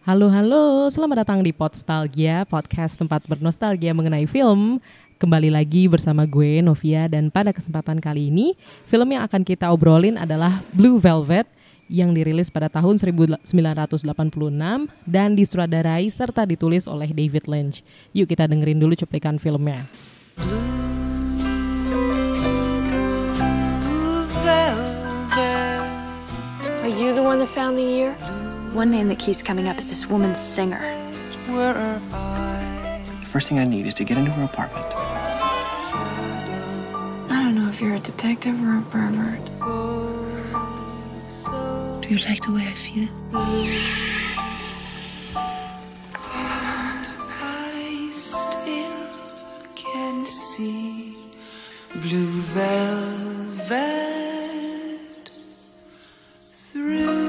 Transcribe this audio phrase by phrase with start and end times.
[0.00, 4.80] Halo halo, selamat datang di Podstalgia, podcast tempat bernostalgia mengenai film.
[5.20, 8.56] Kembali lagi bersama gue Novia dan pada kesempatan kali ini
[8.88, 11.44] film yang akan kita obrolin adalah Blue Velvet
[11.92, 13.44] yang dirilis pada tahun 1986
[15.04, 17.84] dan disutradarai serta ditulis oleh David Lynch.
[18.16, 19.84] Yuk kita dengerin dulu cuplikan filmnya.
[26.80, 28.39] Are you the one that found the ear?
[28.72, 30.80] One name that keeps coming up is this woman singer.
[31.46, 32.00] The
[33.26, 34.86] first thing I need is to get into her apartment.
[37.30, 39.44] I don't know if you're a detective or a pervert.
[42.00, 43.08] Do you like the way I feel?
[47.42, 49.08] I still
[49.74, 51.16] can see
[51.96, 53.80] blue velvet
[56.52, 57.19] through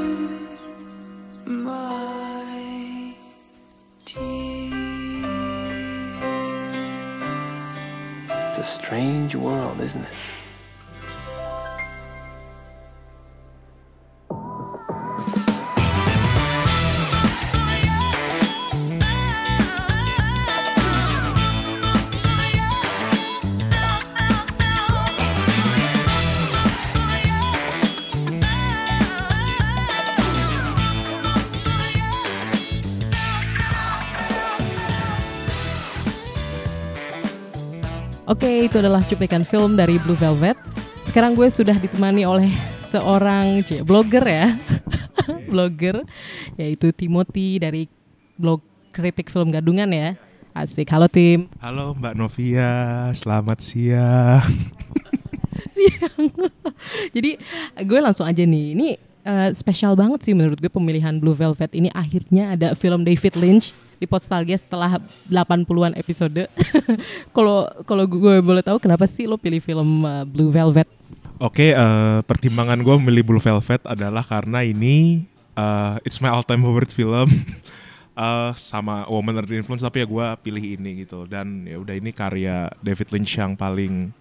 [8.62, 10.14] a strange world, isn't it?
[38.32, 40.56] Oke, itu adalah cuplikan film dari Blue Velvet.
[41.04, 42.48] Sekarang gue sudah ditemani oleh
[42.80, 44.56] seorang c- blogger ya.
[45.52, 46.08] blogger
[46.56, 47.92] yaitu Timothy dari
[48.40, 48.64] blog
[48.96, 50.16] kritik film gadungan ya.
[50.56, 50.88] Asik.
[50.96, 51.52] Halo tim.
[51.60, 52.72] Halo Mbak Novia,
[53.12, 54.40] selamat siang.
[55.76, 56.32] Siang.
[57.12, 57.36] Jadi
[57.84, 58.80] gue langsung aja nih.
[58.80, 58.90] Ini
[59.26, 63.74] eh, spesial banget sih menurut gue pemilihan Blue Velvet ini akhirnya ada film David Lynch
[64.02, 64.98] di Podstalgia setelah
[65.30, 66.50] 80-an episode.
[67.36, 70.90] Kalau kalau gue boleh tahu kenapa sih lo pilih film eh, Blue Velvet?
[71.42, 75.26] Oke, eh, pertimbangan gue memilih Blue Velvet adalah karena ini
[75.58, 77.30] eh, it's my all time favorite film.
[78.12, 82.12] Eh, sama Woman Under Influence tapi ya gue pilih ini gitu dan ya udah ini
[82.12, 84.12] karya David Lynch yang paling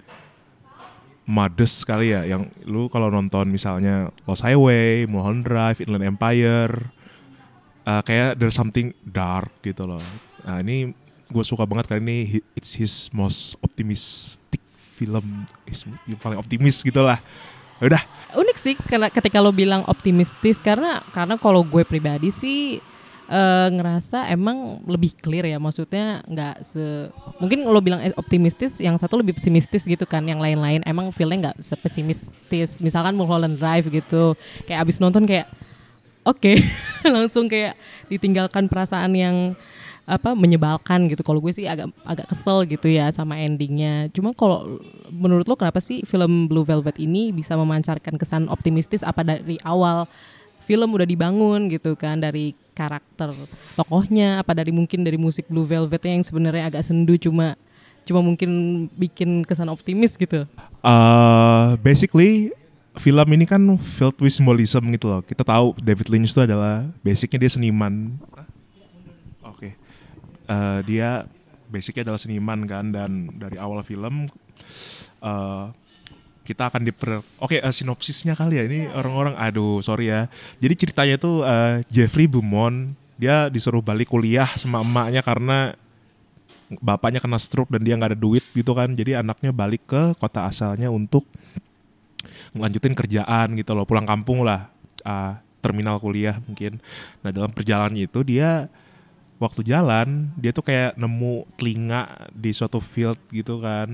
[1.30, 6.74] modest sekali ya yang lu kalau nonton misalnya Lost Highway, Mulholland Drive, Inland Empire
[7.86, 10.02] eh, kayak there's something dark gitu loh.
[10.42, 10.90] Nah ini
[11.30, 17.00] gue suka banget karena ini it's his most optimistic film, is yang paling optimis gitu
[17.06, 17.16] lah.
[17.80, 22.78] Udah, Unik sih karena ketika lo bilang optimistis karena karena kalau gue pribadi sih
[23.30, 27.08] eh, ngerasa emang lebih clear ya maksudnya nggak se
[27.38, 31.50] mungkin lo bilang eh, optimistis yang satu lebih pesimistis gitu kan yang lain-lain emang feelnya
[31.50, 32.82] nggak sepesimistis.
[32.82, 34.34] Misalkan Mulholland Drive gitu
[34.66, 35.46] kayak abis nonton kayak
[36.26, 36.52] oke
[37.14, 37.78] langsung kayak
[38.10, 39.36] ditinggalkan perasaan yang
[40.10, 41.22] apa menyebalkan gitu.
[41.22, 44.10] Kalau gue sih agak agak kesel gitu ya sama endingnya.
[44.10, 44.82] Cuma kalau
[45.14, 50.10] menurut lo kenapa sih film Blue Velvet ini bisa memancarkan kesan optimistis apa dari awal
[50.70, 53.34] film udah dibangun gitu kan dari karakter
[53.74, 57.58] tokohnya apa dari mungkin dari musik Blue Velvet yang sebenarnya agak sendu cuma
[58.06, 60.46] cuma mungkin bikin kesan optimis gitu
[60.86, 62.54] eh basically
[62.94, 65.22] film ini kan filled with symbolism gitu loh.
[65.22, 68.18] Kita tahu David Lynch itu adalah basicnya dia seniman.
[69.46, 69.78] Oke,
[70.50, 71.30] Eh, dia
[71.70, 74.26] basicnya adalah seniman kan dan dari awal film
[75.22, 75.64] eh
[76.50, 80.26] kita akan diper oke eh, sinopsisnya kali ya ini orang-orang aduh sorry ya.
[80.58, 85.78] Jadi ceritanya tuh eh, Jeffrey Beaumont dia disuruh balik kuliah sama emaknya karena
[86.82, 88.90] bapaknya kena stroke dan dia nggak ada duit gitu kan.
[88.90, 91.22] Jadi anaknya balik ke kota asalnya untuk
[92.58, 94.66] ngelanjutin kerjaan gitu loh pulang kampung lah
[95.06, 96.82] ah, terminal kuliah mungkin.
[97.22, 98.66] Nah dalam perjalanannya itu dia
[99.40, 102.04] waktu jalan dia tuh kayak nemu telinga
[102.36, 103.88] di suatu field gitu kan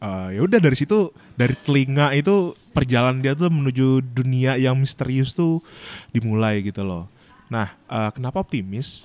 [0.00, 5.36] Eh, ya udah dari situ dari telinga itu perjalanan dia tuh menuju dunia yang misterius
[5.36, 5.60] tuh
[6.08, 7.04] dimulai gitu loh.
[7.52, 9.04] Nah eh, kenapa optimis?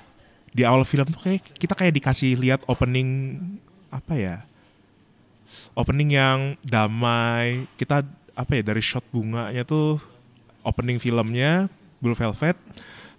[0.56, 3.36] Di awal film tuh kayak kita kayak dikasih lihat opening
[3.92, 4.36] apa ya?
[5.76, 10.00] Opening yang damai kita apa ya dari shot bunganya tuh
[10.64, 11.68] opening filmnya
[12.00, 12.56] Blue Velvet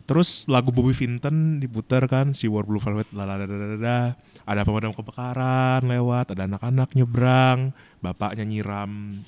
[0.06, 4.14] terus lagu Bobby Vinton diputar kan si War Blue Velvet lalalala
[4.46, 9.18] ada pemadam kebakaran lewat ada anak-anak nyebrang bapaknya nyiram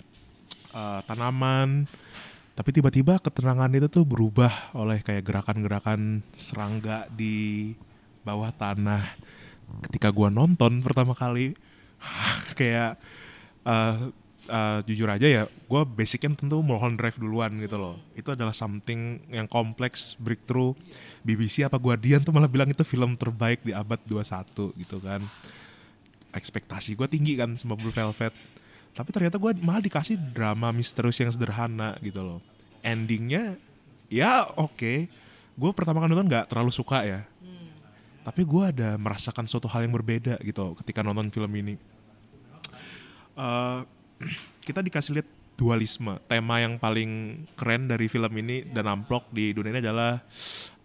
[0.72, 1.90] eh, tanaman.
[2.54, 7.70] Tapi tiba-tiba keterangan itu tuh berubah oleh kayak gerakan-gerakan serangga di
[8.26, 9.02] bawah tanah.
[9.86, 11.54] Ketika gua nonton pertama kali
[12.58, 12.98] kayak
[13.66, 13.96] eh,
[14.46, 17.98] uh, jujur aja ya, gue basicnya tentu Mulholland Drive duluan gitu loh.
[18.14, 20.78] Itu adalah something yang kompleks, breakthrough.
[21.26, 25.18] BBC apa Guardian tuh malah bilang itu film terbaik di abad 21 gitu kan.
[26.30, 28.30] Ekspektasi gue tinggi kan sama Blue Velvet.
[28.94, 32.40] Tapi ternyata gue malah dikasih drama misterius yang sederhana gitu loh.
[32.86, 33.58] Endingnya
[34.06, 35.10] ya oke.
[35.58, 37.20] Gue pertama kali nonton nggak terlalu suka ya.
[38.22, 41.80] Tapi gue ada merasakan suatu hal yang berbeda gitu ketika nonton film ini.
[43.38, 43.78] Eh,
[44.62, 45.28] kita dikasih lihat
[45.58, 46.14] dualisme.
[46.30, 50.22] Tema yang paling keren dari film ini dan amplok di dunia ini adalah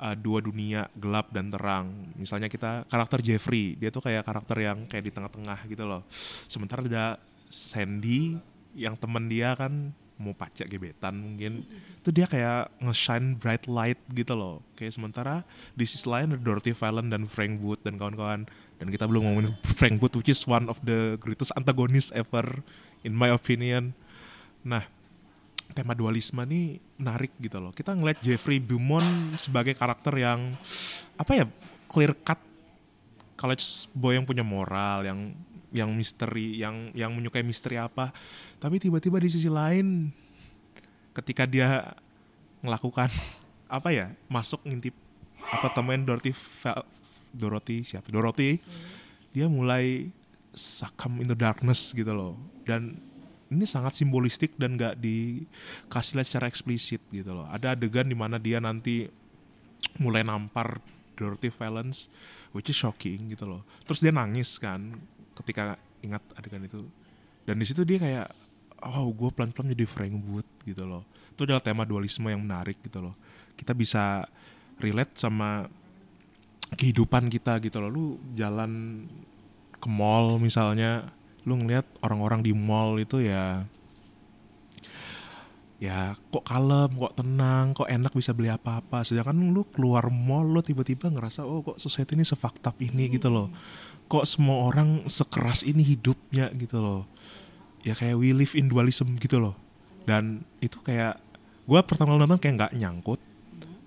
[0.02, 1.94] uh, dua dunia gelap dan terang.
[2.18, 6.02] Misalnya kita karakter Jeffrey, dia tuh kayak karakter yang kayak di tengah-tengah gitu loh.
[6.50, 7.22] Sementara ada
[7.54, 8.34] Sandy
[8.74, 11.66] yang temen dia kan mau pacak gebetan mungkin
[12.00, 15.42] itu dia kayak nge-shine bright light gitu loh kayak sementara
[15.74, 18.46] di sisi lain ada Dorothy Fallon dan Frank Wood dan kawan-kawan
[18.78, 22.46] dan kita belum ngomongin Frank Wood which is one of the greatest antagonist ever
[23.04, 23.92] in my opinion.
[24.64, 24.84] Nah
[25.74, 27.72] tema dualisme nih menarik gitu loh.
[27.76, 29.06] Kita ngeliat Jeffrey Beaumont
[29.36, 30.52] sebagai karakter yang
[31.18, 31.46] apa ya
[31.92, 32.40] clear cut.
[33.34, 35.36] College boy yang punya moral yang
[35.74, 38.14] yang misteri yang yang menyukai misteri apa.
[38.62, 40.14] Tapi tiba-tiba di sisi lain
[41.12, 41.92] ketika dia
[42.64, 43.12] melakukan
[43.68, 44.96] apa ya masuk ngintip
[45.52, 46.86] apartemen Dorothy Fa-
[47.34, 48.08] Dorothy siapa?
[48.14, 48.62] Dorothy.
[49.34, 50.14] Dia mulai
[50.54, 52.38] succumb in the darkness gitu loh.
[52.64, 52.96] Dan
[53.54, 57.46] ini sangat simbolistik dan gak dikasih lihat secara eksplisit gitu loh.
[57.50, 59.06] Ada adegan di mana dia nanti
[60.02, 60.82] mulai nampar
[61.14, 62.10] Dorothy Valance
[62.54, 63.62] which is shocking gitu loh.
[63.86, 64.94] Terus dia nangis kan
[65.38, 66.82] ketika ingat adegan itu.
[67.46, 68.28] Dan di situ dia kayak
[68.84, 71.06] oh gue pelan-pelan jadi Frank Wood gitu loh.
[71.34, 73.16] Itu adalah tema dualisme yang menarik gitu loh.
[73.54, 74.26] Kita bisa
[74.82, 75.70] relate sama
[76.74, 77.90] kehidupan kita gitu loh.
[77.90, 79.04] Lu jalan
[79.84, 81.12] ke mall misalnya
[81.44, 83.68] lu ngeliat orang-orang di mall itu ya
[85.84, 89.04] ya kok kalem, kok tenang, kok enak bisa beli apa-apa.
[89.04, 93.52] Sedangkan lu keluar mall lu tiba-tiba ngerasa oh kok society ini sefaktab ini gitu loh.
[94.08, 97.04] Kok semua orang sekeras ini hidupnya gitu loh.
[97.84, 99.60] Ya kayak we live in dualism gitu loh.
[100.08, 101.20] Dan itu kayak
[101.68, 103.20] gua pertama nonton kayak nggak nyangkut.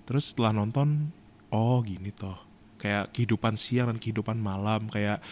[0.05, 1.09] Terus setelah nonton
[1.49, 2.37] oh gini toh.
[2.77, 5.25] Kayak kehidupan siang dan kehidupan malam kayak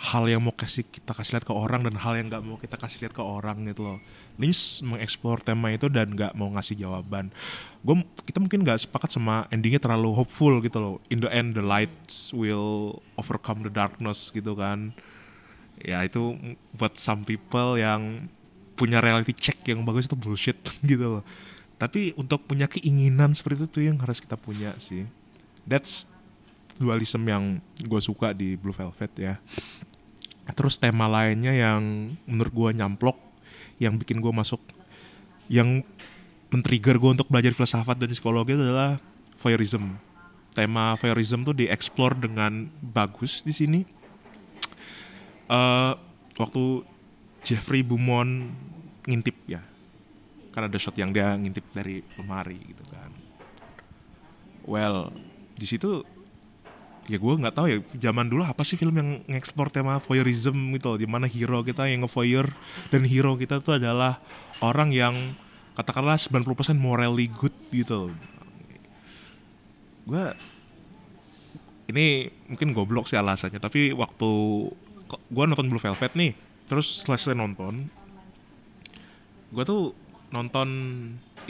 [0.00, 2.80] hal yang mau kasih kita kasih lihat ke orang dan hal yang nggak mau kita
[2.80, 3.98] kasih lihat ke orang gitu loh.
[4.40, 7.28] Lynch mengeksplor tema itu dan nggak mau ngasih jawaban.
[7.84, 10.96] Gue kita mungkin nggak sepakat sama endingnya terlalu hopeful gitu loh.
[11.12, 14.96] In the end the lights will overcome the darkness gitu kan.
[15.84, 16.32] Ya itu
[16.80, 18.24] buat some people yang
[18.80, 20.56] punya reality check yang bagus itu bullshit
[20.90, 21.24] gitu loh.
[21.76, 25.04] Tapi untuk punya keinginan seperti itu tuh yang harus kita punya sih.
[25.68, 26.08] That's
[26.80, 29.36] dualism yang gue suka di Blue Velvet ya.
[30.54, 33.16] Terus tema lainnya yang menurut gue nyamplok,
[33.80, 34.60] yang bikin gue masuk,
[35.50, 35.82] yang
[36.50, 38.98] men-trigger gue untuk belajar filsafat dan psikologi adalah
[39.38, 39.96] voyeurism.
[40.50, 43.80] Tema voyeurism tuh dieksplor dengan bagus di sini.
[45.50, 45.92] Eh,
[46.38, 46.64] waktu
[47.42, 48.50] Jeffrey Beaumont
[49.08, 49.62] ngintip ya,
[50.52, 53.10] karena ada shot yang dia ngintip dari lemari gitu kan.
[54.68, 55.10] Well,
[55.56, 56.04] di situ
[57.10, 60.94] ya gue nggak tahu ya zaman dulu apa sih film yang ngeksplor tema voyeurism gitu
[60.94, 60.98] loh?
[61.02, 62.46] Di mana hero kita yang ngevoyeur
[62.94, 64.22] dan hero kita tuh adalah
[64.62, 65.14] orang yang
[65.74, 68.12] katakanlah 90% morally good gitu
[70.04, 70.24] gue
[71.90, 74.30] ini mungkin goblok sih alasannya tapi waktu
[75.10, 76.34] gue nonton Blue Velvet nih
[76.66, 77.86] terus selesai nonton
[79.50, 79.94] gue tuh
[80.30, 80.68] nonton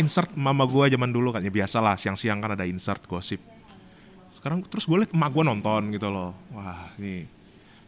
[0.01, 3.41] insert mama gue zaman dulu kan ya biasa lah siang-siang kan ada insert gosip
[4.31, 6.31] sekarang terus gue liat emak gue nonton gitu loh.
[6.55, 7.27] Wah ini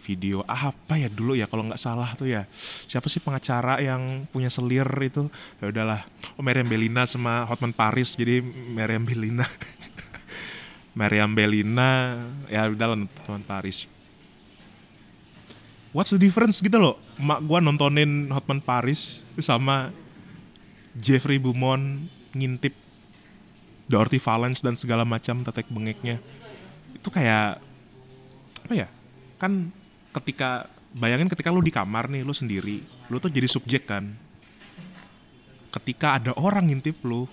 [0.03, 2.43] video apa ya dulu ya kalau nggak salah tuh ya.
[2.53, 5.31] Siapa sih pengacara yang punya selir itu?
[5.63, 6.03] Ya udahlah
[6.35, 8.19] oh Meriam Belina sama Hotman Paris.
[8.19, 8.43] Jadi
[8.75, 9.47] Meriam Belina
[10.99, 12.19] Meriam Belina
[12.51, 13.87] ya udahlah Hotman Paris.
[15.95, 16.99] What's the difference gitu loh?
[17.23, 19.95] Emak gue nontonin Hotman Paris sama
[20.99, 22.75] Jeffrey Beaumont ngintip
[23.93, 26.17] Dorothy Valance dan segala macam tetek bengeknya.
[26.97, 27.61] Itu kayak
[28.63, 28.89] apa ya
[29.37, 29.69] kan
[30.17, 30.65] ketika
[30.97, 32.81] bayangin ketika lu di kamar nih lu sendiri
[33.13, 34.09] lu tuh jadi subjek kan.
[35.69, 37.29] Ketika ada orang ngintip lu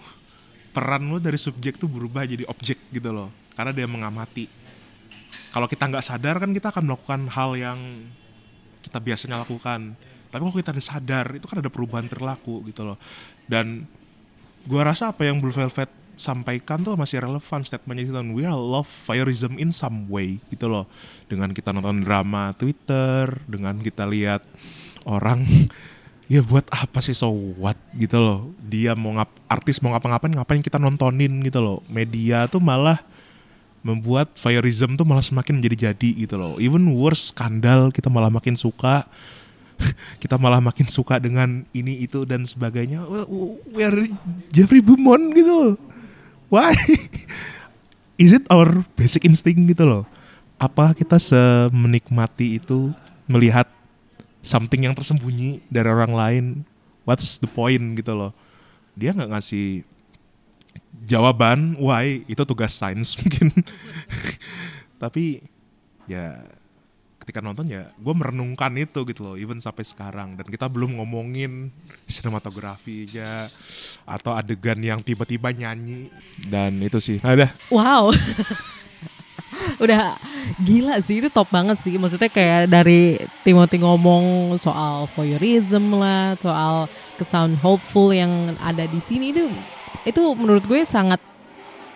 [0.76, 3.32] peran lu dari subjek tuh berubah jadi objek gitu loh.
[3.56, 4.48] Karena dia mengamati.
[5.50, 7.80] Kalau kita nggak sadar kan kita akan melakukan hal yang
[8.84, 9.96] kita biasanya lakukan.
[10.30, 12.98] Tapi kalau kita sadar itu kan ada perubahan perilaku gitu loh.
[13.50, 13.84] Dan
[14.70, 18.88] gua rasa apa yang Blue Velvet sampaikan tuh masih relevan statementnya itu we all love
[19.08, 20.86] voyeurism in some way gitu loh.
[21.32, 24.44] Dengan kita nonton drama Twitter dengan kita lihat
[25.08, 25.48] orang
[26.34, 28.52] ya buat apa sih so what gitu loh.
[28.60, 31.80] Dia mau ngap artis mau ngapa-ngapain ngapain kita nontonin gitu loh.
[31.88, 33.00] Media tuh malah
[33.80, 36.60] membuat voyeurism tuh malah semakin menjadi jadi gitu loh.
[36.60, 39.08] Even worse skandal kita malah makin suka
[40.24, 43.08] kita malah makin suka dengan ini itu dan sebagainya.
[43.72, 44.12] We are
[44.52, 45.89] Jeffrey Beaumont gitu
[46.50, 46.74] why?
[48.22, 50.04] Is it our basic instinct gitu loh?
[50.60, 52.92] Apa kita semenikmati itu
[53.32, 53.70] melihat
[54.44, 56.46] something yang tersembunyi dari orang lain?
[57.08, 58.36] What's the point gitu loh?
[59.00, 59.88] Dia nggak ngasih
[61.08, 63.56] jawaban why itu tugas sains mungkin.
[65.00, 65.48] Tapi
[66.12, 66.44] ya
[67.30, 71.70] ketika nonton ya gue merenungkan itu gitu loh even sampai sekarang dan kita belum ngomongin
[72.10, 73.46] sinematografinya
[74.10, 76.10] atau adegan yang tiba-tiba nyanyi
[76.50, 78.10] dan itu sih ada Wow.
[79.84, 80.18] Udah
[80.58, 81.96] gila sih itu top banget sih.
[82.02, 88.32] Maksudnya kayak dari Timothy ngomong soal voyeurism lah, soal kesan hopeful yang
[88.64, 89.46] ada di sini itu
[90.08, 91.22] itu menurut gue sangat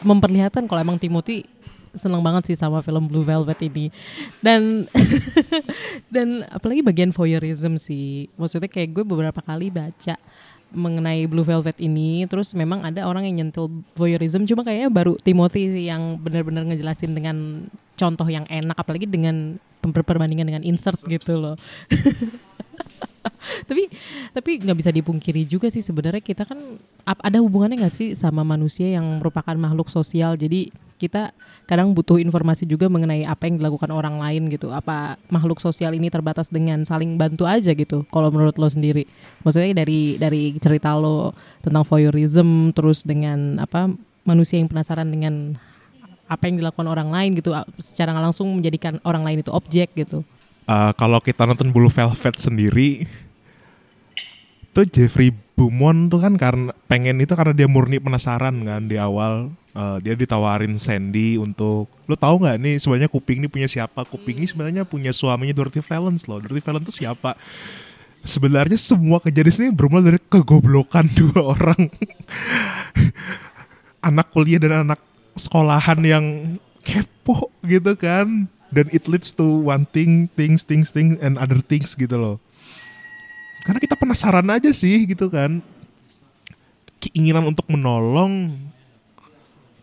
[0.04, 1.48] memperlihatkan kalau emang Timothy
[1.94, 3.94] seneng banget sih sama film Blue Velvet ini.
[4.42, 4.90] Dan
[6.14, 8.28] dan apalagi bagian voyeurism sih.
[8.36, 10.18] Maksudnya kayak gue beberapa kali baca
[10.74, 15.86] mengenai Blue Velvet ini terus memang ada orang yang nyentil voyeurism cuma kayaknya baru Timothy
[15.86, 21.56] yang benar-benar ngejelasin dengan contoh yang enak apalagi dengan perbandingan dengan insert gitu loh
[23.70, 23.88] tapi
[24.34, 26.60] tapi nggak bisa dipungkiri juga sih sebenarnya kita kan
[27.04, 30.36] ada hubungannya nggak sih sama manusia yang merupakan makhluk sosial?
[30.40, 31.36] Jadi kita
[31.68, 34.72] kadang butuh informasi juga mengenai apa yang dilakukan orang lain gitu.
[34.72, 39.04] Apa makhluk sosial ini terbatas dengan saling bantu aja gitu kalau menurut lo sendiri?
[39.44, 43.92] Maksudnya dari dari cerita lo tentang voyeurism terus dengan apa
[44.24, 45.60] manusia yang penasaran dengan
[46.32, 50.24] apa yang dilakukan orang lain gitu secara langsung menjadikan orang lain itu objek gitu
[50.64, 53.04] Uh, kalau kita nonton Blue Velvet sendiri
[54.74, 59.54] tuh Jeffrey Beaumont tuh kan karena pengen itu karena dia murni penasaran kan di awal.
[59.74, 64.06] Uh, dia ditawarin Sandy untuk lo tahu nggak nih sebenarnya kuping ini punya siapa?
[64.06, 66.38] Kuping ini sebenarnya punya suaminya Dorothy Valance loh.
[66.38, 67.34] Dorothy Valance tuh siapa?
[68.22, 71.90] Sebenarnya semua kejadian ini bermula dari kegoblokan dua orang.
[74.06, 75.02] Anak kuliah dan anak
[75.34, 76.26] sekolahan yang
[76.86, 81.94] kepo gitu kan dan it leads to one thing things things things and other things
[81.94, 82.42] gitu loh.
[83.64, 85.62] Karena kita penasaran aja sih gitu kan.
[87.00, 88.52] Keinginan untuk menolong.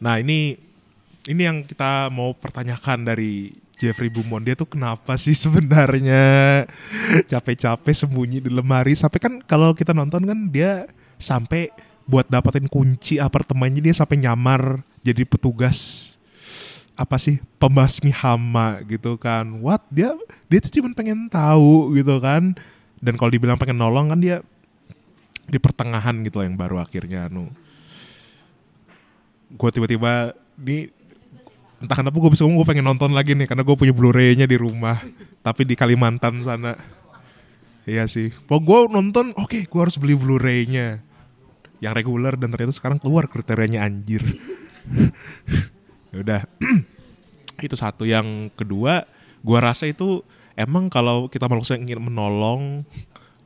[0.02, 0.58] Nah ini
[1.30, 4.44] ini yang kita mau pertanyakan dari Jeffrey Beaumont.
[4.44, 6.66] Dia tuh kenapa sih sebenarnya
[7.30, 8.92] capek-capek sembunyi di lemari?
[8.92, 10.84] Sampai kan kalau kita nonton kan dia
[11.16, 11.72] sampai
[12.10, 16.09] buat dapetin kunci apartemennya dia sampai nyamar jadi petugas
[17.00, 19.48] apa sih pembasmi hama gitu kan.
[19.64, 19.88] What?
[19.88, 20.12] Dia
[20.52, 22.52] dia tuh cuma pengen tahu gitu kan.
[23.00, 24.44] Dan kalau dibilang pengen nolong kan dia
[25.48, 27.48] di pertengahan gitu lah yang baru akhirnya anu.
[29.56, 30.92] Gue tiba-tiba di
[31.80, 34.60] entah kenapa gue bisa ngomong gue pengen nonton lagi nih karena gue punya Blu-ray-nya di
[34.60, 35.00] rumah
[35.40, 36.76] tapi di Kalimantan sana.
[37.88, 38.28] Iya sih.
[38.44, 41.00] Pokok gue nonton oke gue harus beli Blu-ray-nya.
[41.80, 44.20] Yang reguler dan ternyata sekarang keluar kriterianya anjir
[46.14, 46.42] udah.
[47.66, 48.08] Itu satu.
[48.08, 49.04] Yang kedua
[49.40, 50.20] gua rasa itu
[50.52, 52.84] emang kalau kita manusia ingin menolong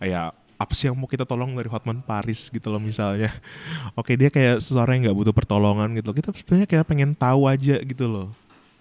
[0.02, 3.30] ya apa sih yang mau kita tolong dari Hotman Paris gitu loh misalnya.
[4.00, 7.78] Oke dia kayak seseorang yang nggak butuh pertolongan gitu kita sebenarnya kayak pengen tahu aja
[7.82, 8.28] gitu loh.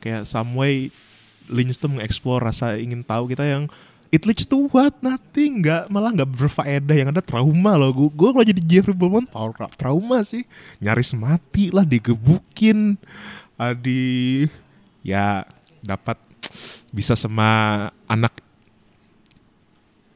[0.01, 0.93] Kayak some way
[1.51, 3.67] Lynch tuh mengeksplor rasa ingin tahu kita yang
[4.13, 4.93] it leads to what?
[5.01, 5.65] Nothing.
[5.65, 6.93] Nggak malah nggak berfaedah.
[6.93, 7.89] Yang ada trauma loh.
[7.89, 8.93] Gue gue kalau jadi Jeffrey
[9.33, 10.45] tau trauma sih?
[10.77, 13.01] Nyaris mati lah digebukin.
[13.81, 14.01] Di
[15.01, 15.41] ya
[15.81, 16.21] dapat
[16.93, 18.37] bisa sama anak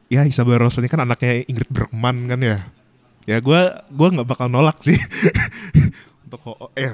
[0.07, 2.61] ya Isabel Rose ini kan anaknya Ingrid Bergman kan ya.
[3.25, 4.95] Ya gue gue nggak bakal nolak sih.
[6.27, 6.91] Untuk oh, eh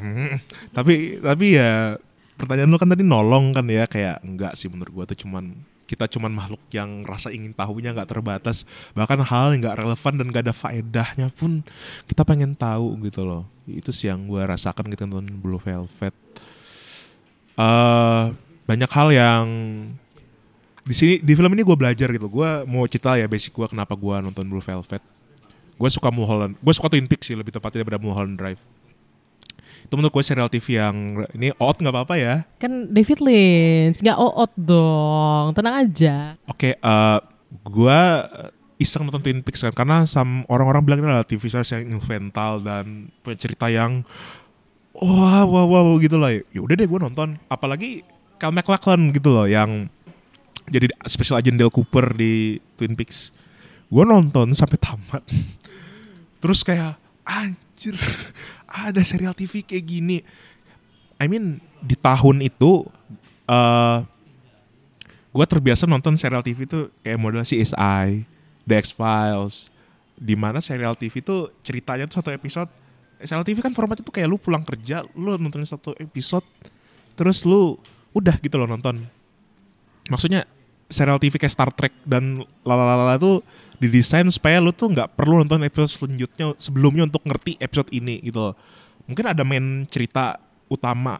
[0.71, 1.97] tapi tapi ya
[2.37, 3.83] pertanyaan lu kan tadi nolong kan ya.
[3.91, 8.09] Kayak enggak sih menurut gue tuh cuman kita cuman makhluk yang rasa ingin tahunya nggak
[8.09, 8.65] terbatas
[8.97, 11.61] bahkan hal yang nggak relevan dan gak ada faedahnya pun
[12.09, 13.45] kita pengen tahu gitu loh.
[13.69, 16.15] Itu sih yang gue rasakan kita nonton Blue Velvet.
[17.53, 18.33] Uh,
[18.65, 19.45] banyak hal yang
[20.83, 22.25] di sini di film ini gue belajar gitu.
[22.27, 25.05] Gue mau cerita ya basic gue kenapa gue nonton Blue Velvet.
[25.77, 28.72] Gue suka Mulholland gue suka Twin Peaks sih lebih tepatnya daripada Mulholland Drive
[29.85, 34.17] itu menurut gue serial TV yang ini out nggak apa-apa ya kan David Lynch nggak
[34.17, 37.19] oot dong tenang aja Oke, eh
[37.61, 37.99] gue
[38.81, 42.59] iseng nonton Twin Peaks kan karena sam orang-orang bilang ini adalah TV series yang invental
[42.59, 44.03] dan punya cerita yang
[44.97, 46.35] wah wah wah wah gitu lah.
[46.51, 47.39] Ya udah deh gue nonton.
[47.47, 48.03] Apalagi
[48.41, 49.87] Cal MacLachlan gitu loh yang
[50.67, 53.31] jadi special agent Dale Cooper di Twin Peaks.
[53.93, 55.21] gue nonton sampai tamat
[56.41, 56.97] terus kayak
[57.29, 57.93] anjir
[58.73, 60.17] ada serial TV kayak gini
[61.21, 62.89] I mean di tahun itu
[63.45, 63.99] eh
[65.33, 68.21] gue terbiasa nonton serial TV itu kayak model CSI,
[68.69, 69.73] The X Files,
[70.13, 72.69] di mana serial TV itu ceritanya tuh satu episode.
[73.17, 76.45] Serial TV kan formatnya tuh kayak lu pulang kerja, lu nonton satu episode,
[77.17, 77.81] terus lu
[78.13, 79.01] udah gitu loh nonton.
[80.13, 80.45] Maksudnya
[80.93, 83.41] serial TV kayak Star Trek dan lalalala tuh
[83.81, 88.39] didesain supaya lu tuh nggak perlu nonton episode selanjutnya sebelumnya untuk ngerti episode ini gitu
[88.39, 88.55] loh.
[89.09, 90.39] Mungkin ada main cerita
[90.71, 91.19] utama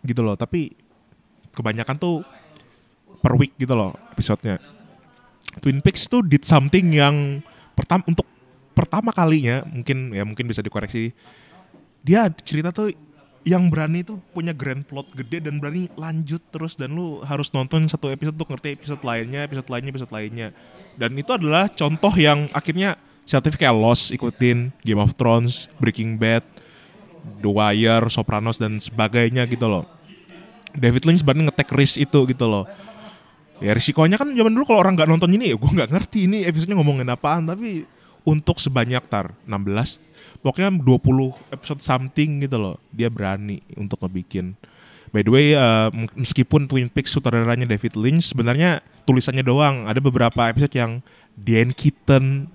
[0.00, 0.72] gitu loh, tapi
[1.52, 2.24] kebanyakan tuh
[3.20, 4.62] per week gitu loh episodenya.
[5.58, 7.42] Twin Peaks tuh did something yang
[7.74, 8.24] pertama untuk
[8.70, 11.10] pertama kalinya mungkin ya mungkin bisa dikoreksi
[12.00, 12.94] dia cerita tuh
[13.40, 17.88] yang berani tuh punya grand plot gede dan berani lanjut terus dan lu harus nonton
[17.88, 20.48] satu episode untuk ngerti episode lainnya episode lainnya episode lainnya.
[21.00, 26.44] Dan itu adalah contoh yang akhirnya sertif kayak Lost ikutin Game of Thrones Breaking Bad
[27.40, 29.88] The Wire Sopranos dan sebagainya gitu loh.
[30.76, 32.68] David Lynch berani ngetek risk itu gitu loh.
[33.60, 36.48] Ya risikonya kan zaman dulu kalau orang nggak nonton ini ya gue nggak ngerti ini
[36.48, 37.84] episodenya ngomongin apaan tapi
[38.24, 40.10] untuk sebanyak tar 16
[40.40, 42.76] pokoknya 20 episode something gitu loh.
[42.92, 44.56] Dia berani untuk ngebikin.
[45.10, 49.90] By the way uh, meskipun Twin Peaks sutradaranya David Lynch sebenarnya tulisannya doang.
[49.90, 51.02] Ada beberapa episode yang
[51.34, 52.46] Dan Keaton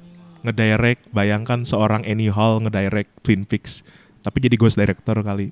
[0.46, 1.12] ngedirect.
[1.12, 3.84] Bayangkan seorang Annie Hall ngedirect Twin Peaks.
[4.24, 5.52] Tapi jadi ghost director kali.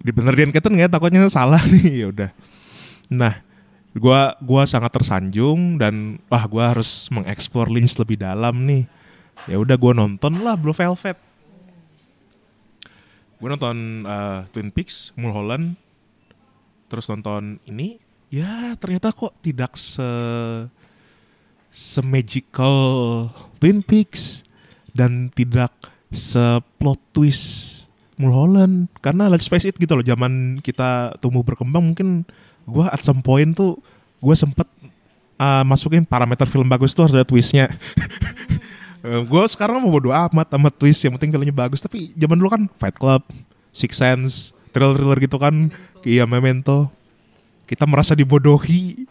[0.00, 0.90] Di bener Dan Keaton nggak?
[0.90, 0.92] Ya?
[0.92, 2.04] takutnya salah nih.
[2.04, 2.30] Ya udah.
[3.10, 3.40] Nah,
[3.96, 8.84] gua gua sangat tersanjung dan wah gua harus mengeksplor Lynch lebih dalam nih.
[9.48, 11.30] Ya udah gua nonton lah Blue Velvet.
[13.40, 15.72] Gue nonton uh, Twin Peaks, Mulholland,
[16.92, 17.96] terus nonton ini,
[18.28, 20.04] ya ternyata kok tidak se
[21.72, 22.76] se-magical
[23.56, 24.44] Twin Peaks
[24.92, 25.72] dan tidak
[26.12, 27.86] se-plot twist
[28.20, 32.28] Mulholland karena let's face it gitu loh zaman kita tumbuh berkembang mungkin
[32.68, 33.78] gue at some point tuh
[34.20, 34.68] gue sempet
[35.40, 37.72] uh, masukin parameter film bagus tuh harus ada twistnya.
[39.00, 41.80] Gue sekarang mau bodo amat sama twist yang penting filmnya bagus.
[41.80, 43.24] Tapi zaman dulu kan Fight Club
[43.72, 45.72] Six Sense thriller-thriller gitu kan.
[46.04, 46.92] Iya Memento.
[47.64, 49.08] Kita merasa dibodohi.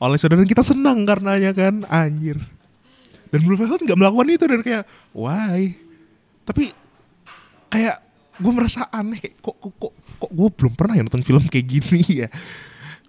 [0.00, 1.84] Oleh saudara kita senang karenanya kan.
[1.92, 2.40] Anjir.
[3.28, 5.76] Dan Velvet nggak melakukan itu dan kayak why?
[6.48, 6.72] Tapi
[7.68, 8.00] kayak
[8.40, 9.20] gue merasa aneh.
[9.20, 12.28] Kayak kok kok kok, kok gue belum pernah ya nonton film kayak gini ya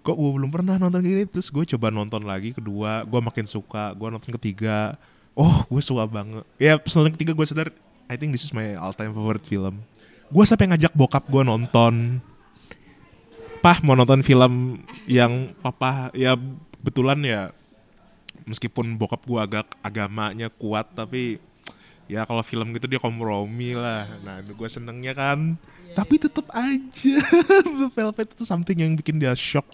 [0.08, 1.24] kok gue belum pernah nonton kayak gini?
[1.28, 4.96] Terus gue coba nonton lagi kedua gue makin suka gue nonton ketiga.
[5.36, 6.48] Oh gue suka banget.
[6.56, 7.68] Ya pas nonton ketiga gue sadar
[8.08, 9.84] I think this is my all time favorite film.
[10.32, 12.24] Gue sampai ngajak bokap gue nonton.
[13.60, 16.32] Pah mau nonton film yang papa ya
[16.80, 17.52] betulan ya
[18.48, 21.36] meskipun bokap gue agak agamanya kuat tapi
[22.08, 24.08] ya kalau film gitu dia kompromi lah.
[24.24, 25.60] Nah gue senengnya kan
[25.96, 27.16] tapi tetap aja.
[27.64, 29.66] The Velvet itu something yang bikin dia shock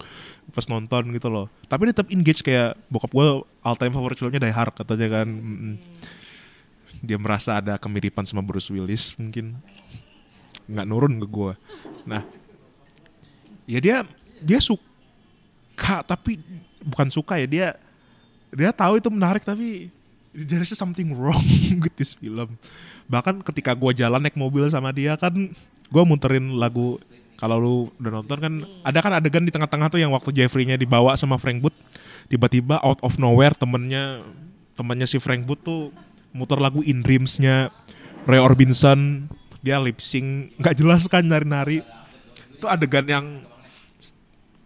[0.53, 1.51] pas nonton gitu loh.
[1.67, 3.27] Tapi dia tetap engage kayak bokap gue
[3.65, 5.27] all time favorit filmnya Die Hard katanya kan.
[5.27, 5.75] Mm-mm.
[7.05, 9.57] dia merasa ada kemiripan sama Bruce Willis mungkin.
[10.65, 11.53] Nggak nurun ke gue
[12.05, 12.21] nah
[13.65, 13.97] ya dia
[14.39, 16.37] dia suka tapi
[16.85, 17.67] bukan suka ya dia
[18.53, 19.89] dia tahu itu menarik tapi
[20.31, 21.43] there's something wrong
[21.83, 22.55] with this film.
[23.09, 25.51] Bahkan ketika gue jalan naik mobil sama dia kan
[25.89, 26.97] gue muterin lagu
[27.35, 28.53] kalau lu udah nonton kan
[28.85, 31.75] ada kan adegan di tengah-tengah tuh yang waktu Jeffrey-nya dibawa sama Frank Booth
[32.31, 34.23] tiba-tiba out of nowhere temennya
[34.73, 35.81] temennya si Frank Booth tuh
[36.31, 37.69] muter lagu In Dreams-nya
[38.25, 39.29] Roy Orbison
[39.61, 41.83] dia lip sync nggak jelas kan nari-nari
[42.55, 43.25] itu adegan yang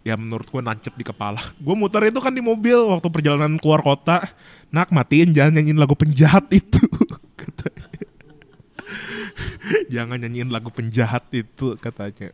[0.00, 1.40] ya menurut gue nancep di kepala.
[1.60, 4.24] Gue muter itu kan di mobil waktu perjalanan keluar kota.
[4.72, 6.80] Nak matiin jangan nyanyiin lagu penjahat itu.
[9.94, 12.32] jangan nyanyiin lagu penjahat itu katanya.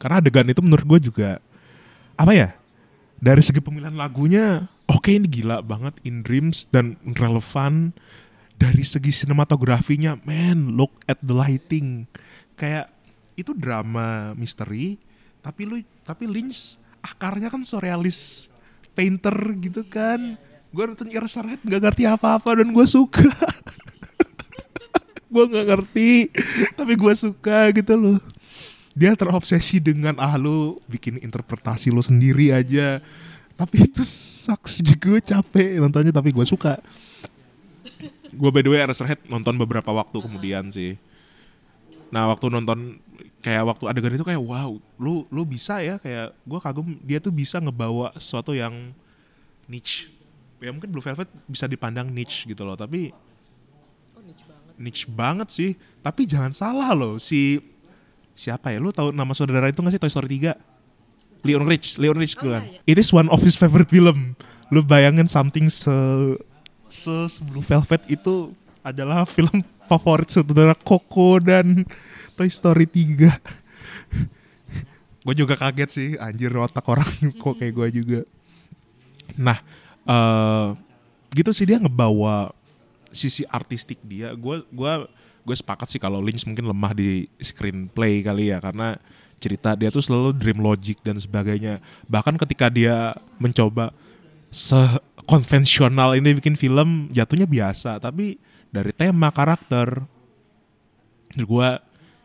[0.00, 1.42] Karena adegan itu menurut gue juga
[2.16, 2.56] apa ya?
[3.20, 7.92] Dari segi pemilihan lagunya, oke ini gila banget in dreams dan relevan.
[8.60, 12.08] Dari segi sinematografinya, man, look at the lighting.
[12.56, 12.92] Kayak
[13.36, 15.00] itu drama misteri,
[15.40, 18.52] tapi lu tapi Lynch akarnya kan surrealis
[18.92, 20.36] painter gitu kan
[20.70, 23.26] gue nonton Eraserhead nggak ngerti apa-apa dan gue suka
[25.30, 26.10] gue nggak ngerti
[26.74, 28.18] tapi gue suka gitu loh.
[28.90, 32.98] Dia terobsesi dengan ah lu bikin interpretasi lu sendiri aja.
[33.54, 36.76] Tapi itu sucks juga capek nontonnya tapi gue suka.
[38.34, 40.98] Gue by the way Eraserhead nonton beberapa waktu kemudian sih.
[42.10, 42.98] Nah waktu nonton
[43.40, 47.32] kayak waktu adegan itu kayak wow lu lu bisa ya kayak gue kagum dia tuh
[47.32, 48.90] bisa ngebawa sesuatu yang
[49.70, 50.10] niche.
[50.60, 53.14] Ya mungkin Blue Velvet bisa dipandang niche gitu loh tapi
[54.80, 55.70] niche banget sih.
[56.00, 57.60] Tapi jangan salah loh si
[58.32, 58.80] siapa ya?
[58.80, 60.00] Lu tahu nama saudara itu nggak sih?
[60.00, 60.56] Toy Story 3
[61.40, 64.32] Leon Rich Leon Rich kan it is one of his favorite film.
[64.72, 65.92] Lu bayangin something se
[66.88, 71.84] se se Blue Velvet itu adalah film favorit saudara Coco dan
[72.34, 73.60] Toy Story 3
[75.20, 77.04] gue juga kaget sih anjir otak orang
[77.42, 78.20] kok kayak gue juga.
[79.36, 79.58] Nah
[80.08, 80.66] eh
[81.36, 82.50] gitu sih dia ngebawa
[83.10, 85.06] sisi artistik dia gue gua
[85.40, 88.94] gue sepakat sih kalau Lynch mungkin lemah di screenplay kali ya karena
[89.40, 91.80] cerita dia tuh selalu dream logic dan sebagainya.
[92.06, 93.90] Bahkan ketika dia mencoba
[94.52, 98.36] sekonvensional ini bikin film jatuhnya biasa tapi
[98.68, 100.04] dari tema karakter
[101.34, 101.68] gue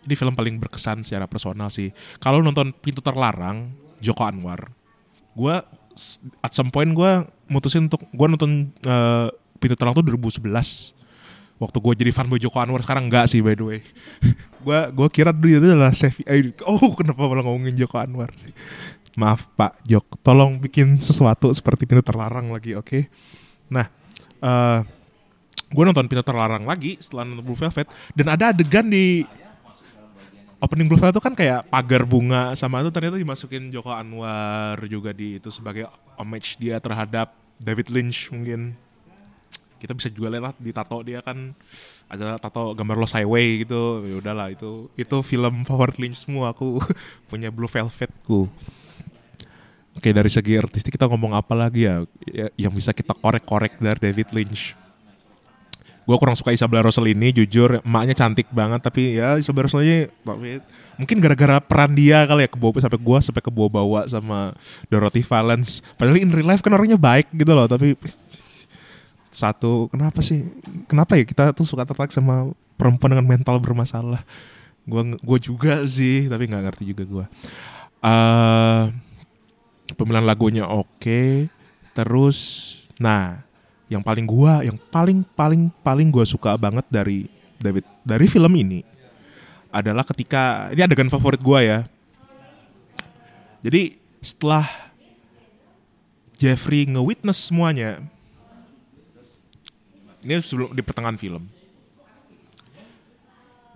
[0.05, 1.89] ini film paling berkesan secara personal sih.
[2.19, 3.71] Kalau nonton pintu terlarang
[4.03, 4.69] Joko Anwar
[5.35, 5.55] gue
[6.43, 7.11] at some point gue
[7.47, 10.95] mutusin untuk gue nonton eh, pintu terlarang tuh 2011
[11.55, 13.79] waktu gue jadi fanboy Joko Anwar sekarang enggak sih by the way.
[14.65, 18.49] Gue gue kira dulu itu adalah Sevi eh, oh kenapa malah ngomongin Joko Anwar sih?
[19.15, 20.19] Maaf Pak Jok.
[20.25, 23.07] Tolong bikin sesuatu seperti pintu terlarang lagi oke?
[23.69, 23.85] Nah
[24.41, 24.81] eh
[25.71, 29.25] gue nonton pintu terlarang lagi setelah nonton Blue Velvet dan ada adegan di
[30.61, 35.11] opening Blue Velvet itu kan kayak pagar bunga sama itu ternyata dimasukin Joko Anwar juga
[35.11, 38.77] di itu sebagai homage dia terhadap David Lynch mungkin
[39.79, 41.51] kita bisa juga lihat di tato dia kan
[42.07, 44.03] ada tato gambar Lost Highway gitu.
[44.07, 46.79] Ya udahlah itu itu film favorit Lynch semua aku
[47.29, 48.47] punya Blue Velvetku.
[49.95, 54.11] Oke dari segi artistik kita ngomong apa lagi ya, ya yang bisa kita korek-korek dari
[54.11, 54.75] David Lynch.
[56.05, 60.61] Gue kurang suka Isabella Rossellini jujur emaknya cantik banget tapi ya Isabella Rossellini tapi
[61.01, 64.53] mungkin gara-gara peran dia kali ya kebawa sampai gue sampai kebawa bawa sama
[64.85, 67.97] Dorothy Valance padahal in real life kan orangnya baik gitu loh tapi
[69.35, 70.47] satu kenapa sih?
[70.87, 74.23] Kenapa ya kita tuh suka tertarik sama perempuan dengan mental bermasalah?
[74.87, 77.25] Gue gue juga sih tapi nggak ngerti juga gue
[78.05, 78.83] eh
[79.97, 81.49] pemilihan lagunya oke
[81.97, 82.37] terus
[83.01, 83.41] nah
[83.89, 88.81] yang paling gua yang paling paling paling gua suka banget dari David dari film ini
[89.73, 91.79] adalah ketika ini adegan favorit gua ya.
[93.61, 94.65] Jadi setelah
[96.37, 98.01] Jeffrey nge-witness semuanya
[100.25, 101.45] ini sebelum di pertengahan film.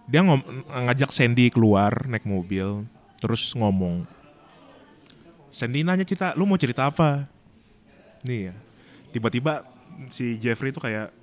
[0.09, 0.41] Dia ngom,
[0.89, 2.81] ngajak Sandy keluar naik mobil
[3.21, 4.09] terus ngomong.
[5.53, 7.29] Sandy nanya cerita lu mau cerita apa?
[8.25, 8.55] Nih ya
[9.13, 9.62] tiba-tiba
[10.09, 11.13] si Jeffrey itu kayak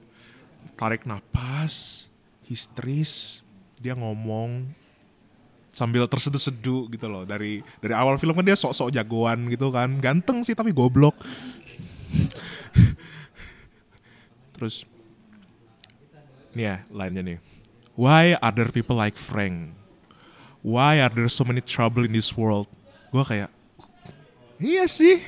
[0.78, 2.06] tarik napas
[2.46, 3.42] histeris
[3.82, 4.66] dia ngomong
[5.74, 7.26] sambil terseduh-seduh gitu loh.
[7.26, 9.98] Dari dari awal film kan dia sok-sok jagoan gitu kan.
[9.98, 11.18] Ganteng sih tapi goblok.
[14.56, 14.88] Terus
[16.56, 17.38] nih ya lainnya nih.
[17.96, 19.76] Why other people like Frank?
[20.64, 22.66] Why are there so many trouble in this world?
[23.12, 23.52] Gue kayak
[24.58, 25.20] iya sih.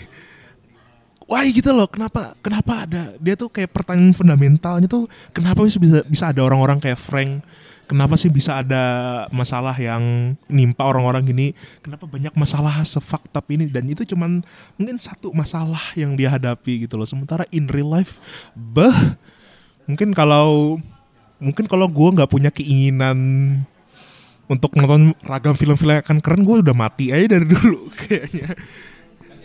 [1.29, 5.05] Wah gitu loh kenapa kenapa ada dia tuh kayak pertanyaan fundamentalnya tuh
[5.37, 7.45] kenapa bisa bisa ada orang-orang kayak Frank?
[7.89, 8.85] Kenapa sih bisa ada
[9.33, 11.47] masalah yang nimpa orang-orang gini?
[11.81, 13.65] Kenapa banyak masalah sefaktab ini?
[13.65, 14.45] Dan itu cuman
[14.77, 17.09] mungkin satu masalah yang dia hadapi gitu loh.
[17.09, 18.21] Sementara in real life
[18.53, 19.17] beh
[19.89, 20.77] mungkin kalau
[21.39, 23.19] mungkin kalau gue nggak punya keinginan
[24.49, 28.51] untuk nonton ragam film-film yang akan keren gue udah mati aja dari dulu kayaknya.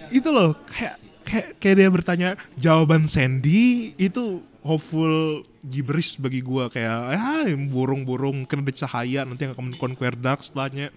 [0.09, 6.71] Itu loh kayak kayak kayak dia bertanya jawaban Sandy itu hopeful gibberish bagi gua.
[6.71, 10.89] Kayak ya burung-burung mungkin ada cahaya nanti akan conquer dark setelahnya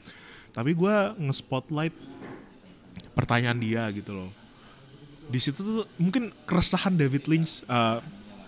[0.55, 1.93] tapi gua nge-spotlight
[3.13, 4.31] pertanyaan dia gitu loh.
[5.27, 7.99] Di situ tuh mungkin keresahan David Lynch eh,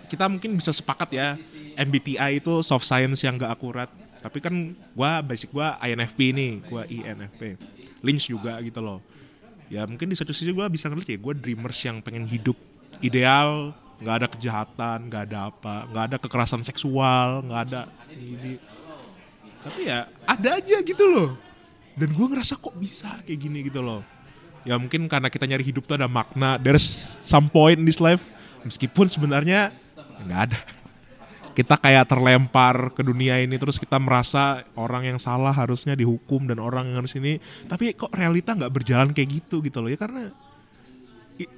[0.08, 1.36] kita mungkin bisa sepakat ya
[1.78, 3.86] MBTI itu soft science yang gak akurat.
[4.18, 7.54] Tapi kan gua basic gua INFP nih gua INFP
[8.02, 8.98] Lynch juga gitu loh.
[9.68, 12.56] Ya mungkin di satu sisi gue bisa ngeliat ya gue dreamers yang pengen hidup
[13.04, 17.80] ideal nggak ada kejahatan nggak ada apa nggak ada kekerasan seksual nggak ada
[18.16, 18.56] ini.
[19.60, 21.30] Tapi ya ada aja gitu loh.
[21.98, 24.00] Dan gue ngerasa kok bisa kayak gini gitu loh.
[24.64, 28.24] Ya mungkin karena kita nyari hidup tuh ada makna there's some point in this life.
[28.64, 29.68] Meskipun sebenarnya
[30.24, 30.58] nggak ada
[31.58, 36.62] kita kayak terlempar ke dunia ini terus kita merasa orang yang salah harusnya dihukum dan
[36.62, 37.42] orang yang harus ini.
[37.66, 40.30] Tapi kok realita nggak berjalan kayak gitu gitu loh ya karena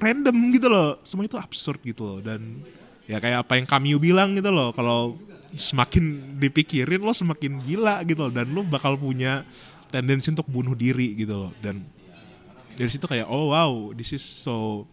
[0.00, 0.96] random gitu loh.
[1.04, 2.18] Semua itu absurd gitu loh.
[2.24, 2.64] Dan
[3.04, 5.20] ya kayak apa yang kami bilang gitu loh kalau
[5.52, 8.32] semakin dipikirin lo semakin gila gitu loh.
[8.32, 9.44] Dan lo bakal punya
[9.92, 11.52] tendensi untuk bunuh diri gitu loh.
[11.60, 11.84] Dan
[12.72, 14.88] dari situ kayak oh wow this is so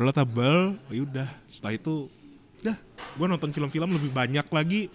[0.00, 0.80] relatable.
[0.80, 2.08] Oh, udah setelah itu
[2.64, 2.76] dah
[3.16, 4.92] gue nonton film-film lebih banyak lagi.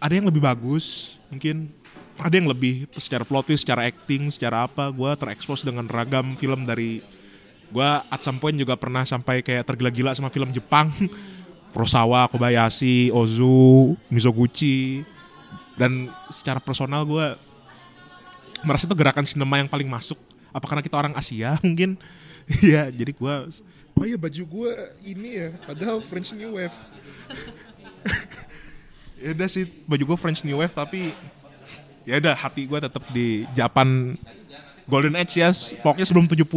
[0.00, 1.68] Ada yang lebih bagus mungkin.
[2.20, 4.88] Ada yang lebih secara plot twist, secara acting, secara apa.
[4.92, 7.00] Gue terekspos dengan ragam film dari
[7.70, 10.92] gue at some point juga pernah sampai kayak tergila-gila sama film Jepang.
[11.72, 15.06] Kurosawa, Kobayashi, Ozu, Mizoguchi.
[15.78, 17.26] Dan secara personal gue
[18.60, 20.18] merasa itu gerakan sinema yang paling masuk.
[20.50, 21.96] Apa karena kita orang Asia mungkin?
[22.60, 23.34] Iya, jadi gue
[24.00, 24.72] oh iya baju gue
[25.04, 26.72] ini ya, padahal French New Wave.
[29.20, 31.12] ya udah sih baju gue French New Wave tapi
[32.08, 34.16] ya udah hati gue tetap di Japan
[34.88, 35.52] Golden Age ya,
[35.84, 36.48] pokoknya sebelum 70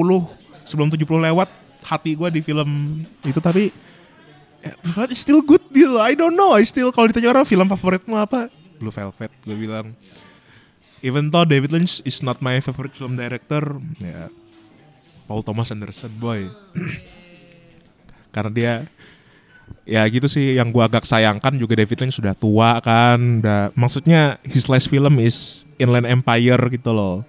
[0.64, 1.52] sebelum 70 lewat
[1.84, 3.76] hati gue di film itu tapi
[4.64, 6.00] ya, but it's still good deal.
[6.00, 6.56] I don't know.
[6.56, 8.48] I still kalau ditanya orang film favoritmu apa?
[8.80, 9.92] Blue Velvet gue bilang.
[11.04, 14.32] Even though David Lynch is not my favorite film director, ya
[15.28, 16.48] Paul Thomas Anderson boy.
[18.34, 18.74] Karena dia
[19.84, 23.40] ya gitu sih yang gua agak sayangkan juga David Lynch sudah tua kan.
[23.40, 27.22] Udah, maksudnya his last film is Inland Empire gitu loh.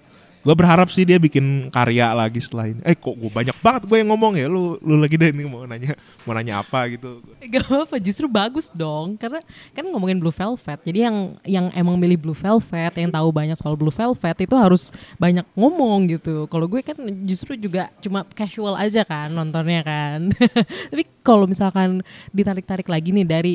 [0.45, 2.81] Gue berharap sih dia bikin karya lagi setelah ini.
[2.85, 4.45] Eh kok gue banyak banget gue yang ngomong ya.
[4.45, 5.97] Lu lu lagi deh nih mau nanya
[6.29, 7.25] mau nanya apa gitu.
[7.41, 9.41] Gak apa justru bagus dong karena
[9.73, 10.79] kan ngomongin Blue Velvet.
[10.85, 11.17] Jadi yang
[11.49, 16.13] yang emang milih Blue Velvet, yang tahu banyak soal Blue Velvet itu harus banyak ngomong
[16.13, 16.45] gitu.
[16.53, 20.29] Kalau gue kan justru juga cuma casual aja kan nontonnya kan.
[20.93, 22.05] Tapi kalau misalkan
[22.37, 23.55] ditarik-tarik lagi nih dari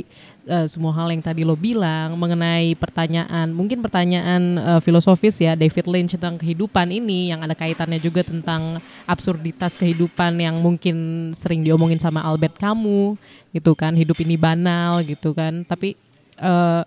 [0.49, 5.85] uh, semua hal yang tadi lo bilang mengenai pertanyaan, mungkin pertanyaan uh, filosofis ya David
[5.85, 12.01] Lynch tentang kehidupan ini yang ada kaitannya juga tentang absurditas kehidupan yang mungkin sering diomongin
[12.01, 13.21] sama Albert Camus
[13.53, 15.61] gitu kan, hidup ini banal gitu kan.
[15.63, 15.93] Tapi
[16.41, 16.81] uh,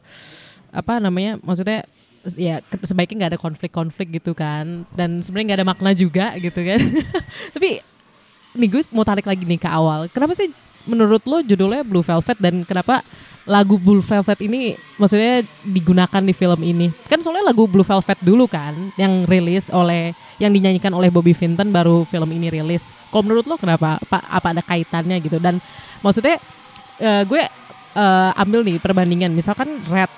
[0.74, 1.38] apa namanya?
[1.40, 1.86] Maksudnya
[2.38, 6.78] ya sebaiknya nggak ada konflik-konflik gitu kan dan sebenarnya nggak ada makna juga gitu kan
[7.58, 7.82] tapi
[8.54, 10.46] nih gue mau tarik lagi nih ke awal kenapa sih
[10.86, 13.02] menurut lo judulnya Blue Velvet dan kenapa
[13.42, 16.86] lagu Blue Velvet ini maksudnya digunakan di film ini.
[17.10, 21.74] Kan soalnya lagu Blue Velvet dulu kan yang rilis oleh yang dinyanyikan oleh Bobby Vinton
[21.74, 22.94] baru film ini rilis.
[23.10, 23.98] Kalau menurut lo kenapa?
[23.98, 25.42] Apa, apa ada kaitannya gitu?
[25.42, 25.58] Dan
[26.06, 26.38] maksudnya
[27.02, 27.42] uh, gue
[27.98, 29.34] uh, ambil nih perbandingan.
[29.34, 30.10] Misalkan Red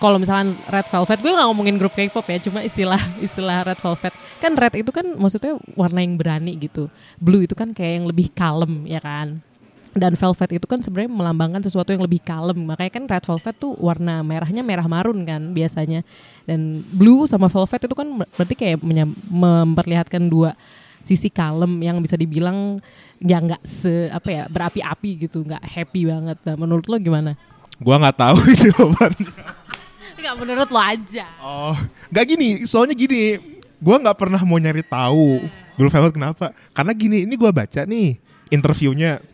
[0.00, 4.14] kalau misalkan Red Velvet gue nggak ngomongin grup K-pop ya cuma istilah istilah Red Velvet.
[4.40, 6.88] Kan Red itu kan maksudnya warna yang berani gitu.
[7.20, 9.44] Blue itu kan kayak yang lebih kalem ya kan
[9.90, 13.74] dan velvet itu kan sebenarnya melambangkan sesuatu yang lebih kalem makanya kan red velvet tuh
[13.82, 16.06] warna merahnya merah marun kan biasanya
[16.46, 18.78] dan blue sama velvet itu kan berarti kayak
[19.30, 20.54] memperlihatkan dua
[21.00, 22.78] sisi kalem yang bisa dibilang
[23.20, 27.32] ya nggak se apa ya berapi-api gitu nggak happy banget nah menurut lo gimana?
[27.80, 29.32] Gua nggak tahu jawabannya.
[30.20, 31.26] Nggak menurut lo aja.
[31.40, 31.76] Oh,
[32.12, 32.48] nggak gini.
[32.68, 33.40] Soalnya gini,
[33.80, 35.40] gua nggak pernah mau nyari tahu
[35.80, 36.52] Blue Velvet kenapa.
[36.76, 38.20] Karena gini, ini gua baca nih
[38.52, 39.24] interviewnya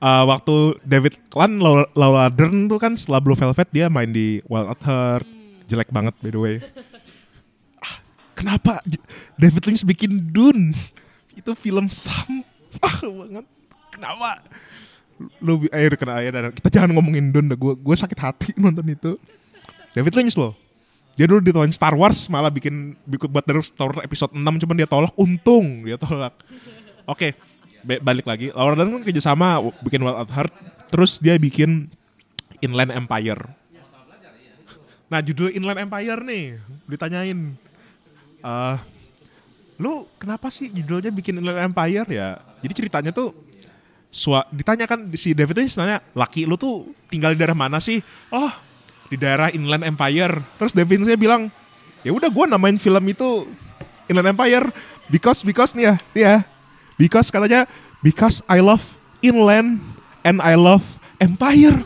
[0.00, 1.60] uh, waktu David Klan
[1.94, 5.26] Laura Dern tuh kan setelah Blue Velvet dia main di Wild at Heart.
[5.66, 6.56] Jelek banget by the way.
[7.82, 7.96] Ah,
[8.38, 8.78] kenapa
[9.34, 10.70] David Lynch bikin Dune?
[11.38, 13.46] Itu film sampah banget.
[13.92, 14.40] Kenapa?
[15.40, 19.16] Lu ayo kena ayah dan kita jangan ngomongin Dune gue gue sakit hati nonton itu.
[19.96, 20.52] David Lynch loh.
[21.16, 24.76] Dia dulu ditawain Star Wars malah bikin bikin buat dari Star Wars episode 6 cuman
[24.76, 25.16] dia tolak.
[25.16, 26.36] Untung dia tolak.
[27.08, 27.55] Oke okay
[27.86, 28.50] balik lagi.
[28.50, 30.54] Laura Dern kan kerjasama bikin Wild at Heart
[30.90, 31.86] terus dia bikin
[32.58, 33.38] Inland Empire.
[35.06, 36.58] Nah judul Inland Empire nih
[36.90, 37.38] ditanyain
[38.42, 38.76] uh,
[39.78, 42.42] lu kenapa sih judulnya bikin Inland Empire ya?
[42.58, 43.30] Jadi ceritanya tuh
[44.10, 48.02] sua, ditanyakan si David Lynch nanya laki lu tuh tinggal di daerah mana sih?
[48.34, 48.50] Oh
[49.06, 50.42] di daerah Inland Empire.
[50.58, 51.46] Terus David Lynch bilang
[52.02, 53.46] ya udah gue namain film itu
[54.10, 54.66] Inland Empire
[55.06, 56.36] because because nih ya nih ya
[56.96, 57.68] Because katanya
[58.00, 59.80] because I love inland
[60.24, 61.84] and I love empire.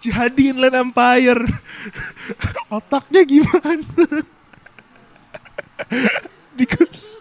[0.00, 1.40] Jadi inland empire.
[2.76, 3.84] Otaknya gimana?
[6.60, 7.18] because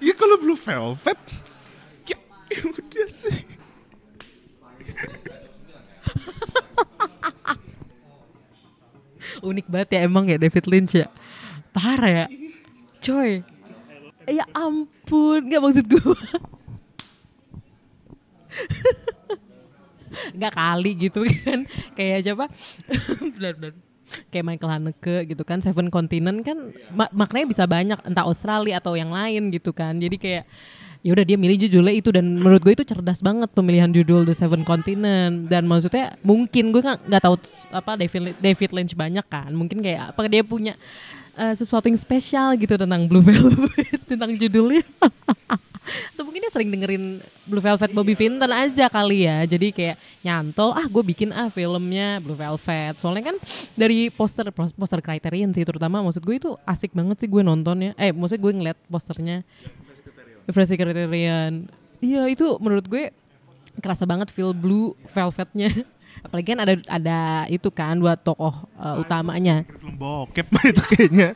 [0.00, 1.16] ya kalau blue velvet
[2.04, 2.16] ya,
[2.52, 3.38] ya udah sih.
[9.48, 11.08] Unik banget ya emang ya David Lynch ya.
[11.72, 12.26] Parah ya.
[12.98, 13.40] Coy.
[14.28, 16.20] Ya ampun, nggak maksud gue.
[20.38, 21.60] Nggak kali gitu kan.
[21.94, 22.44] Kayak coba
[23.36, 23.72] benar benar.
[24.32, 25.60] Kayak Michael Haneke gitu kan.
[25.60, 27.98] Seven Continent kan mak maknanya bisa banyak.
[28.04, 29.96] Entah Australia atau yang lain gitu kan.
[30.00, 30.44] Jadi kayak
[30.98, 32.08] ya udah dia milih judulnya itu.
[32.08, 35.52] Dan menurut gue itu cerdas banget pemilihan judul The Seven Continent.
[35.52, 37.36] Dan maksudnya mungkin gue kan nggak tahu
[37.72, 39.52] apa David David Lynch banyak kan.
[39.52, 40.72] Mungkin kayak apa dia punya
[41.36, 44.84] eh, sesuatu yang spesial gitu tentang Blue Velvet tentang judulnya.
[46.14, 49.44] Atau mungkin dia sering dengerin Blue Velvet Bobby Vinton aja kali ya.
[49.44, 52.96] Jadi kayak nyantol, ah gue bikin ah filmnya Blue Velvet.
[53.00, 53.36] Soalnya kan
[53.74, 57.92] dari poster poster Criterion sih terutama maksud gue itu asik banget sih gue nontonnya.
[57.96, 59.46] Eh maksudnya gue ngeliat posternya.
[60.48, 61.68] Fresh Criterion.
[62.00, 63.12] Iya itu menurut gue
[63.80, 65.70] kerasa banget feel Blue Velvetnya.
[66.24, 69.62] Apalagi kan ada ada itu kan dua tokoh eh, utamanya.
[69.78, 71.28] film bokep itu kayaknya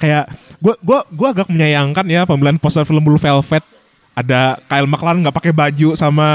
[0.00, 0.24] kayak
[0.58, 3.62] gua gua gua agak menyayangkan ya pembelian poster film Blue Velvet
[4.12, 6.28] ada Kyle MacLachlan nggak pakai baju sama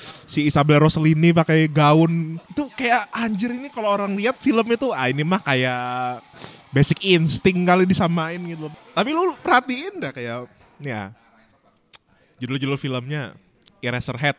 [0.00, 2.40] si Isabella Rossellini pakai gaun.
[2.48, 6.24] Itu kayak anjir ini kalau orang lihat film itu ah ini mah kayak
[6.70, 10.46] basic instinct kali disamain gitu tapi lu perhatiin dah kayak
[10.78, 11.10] ya
[12.38, 13.34] judul-judul filmnya
[13.82, 14.38] Eraserhead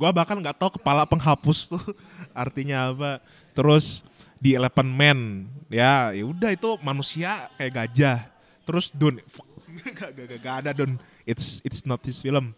[0.00, 1.84] gua bahkan nggak tahu kepala penghapus tuh
[2.42, 3.20] artinya apa.
[3.52, 4.00] Terus
[4.40, 8.18] di Eleven Man ya ya udah itu manusia kayak gajah.
[8.64, 9.20] Terus Dun
[9.98, 10.96] gak, gak, gak, gak ada Dun
[11.30, 12.50] it's it's not his film.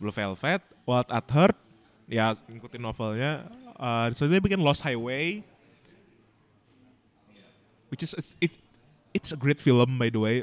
[0.00, 1.56] Blue Velvet Wild at Heart
[2.08, 3.48] ya ngikutin novelnya
[3.80, 5.40] uh, so dia bikin Lost Highway
[7.88, 8.52] which is it's, it,
[9.14, 10.42] it's a great film by the way.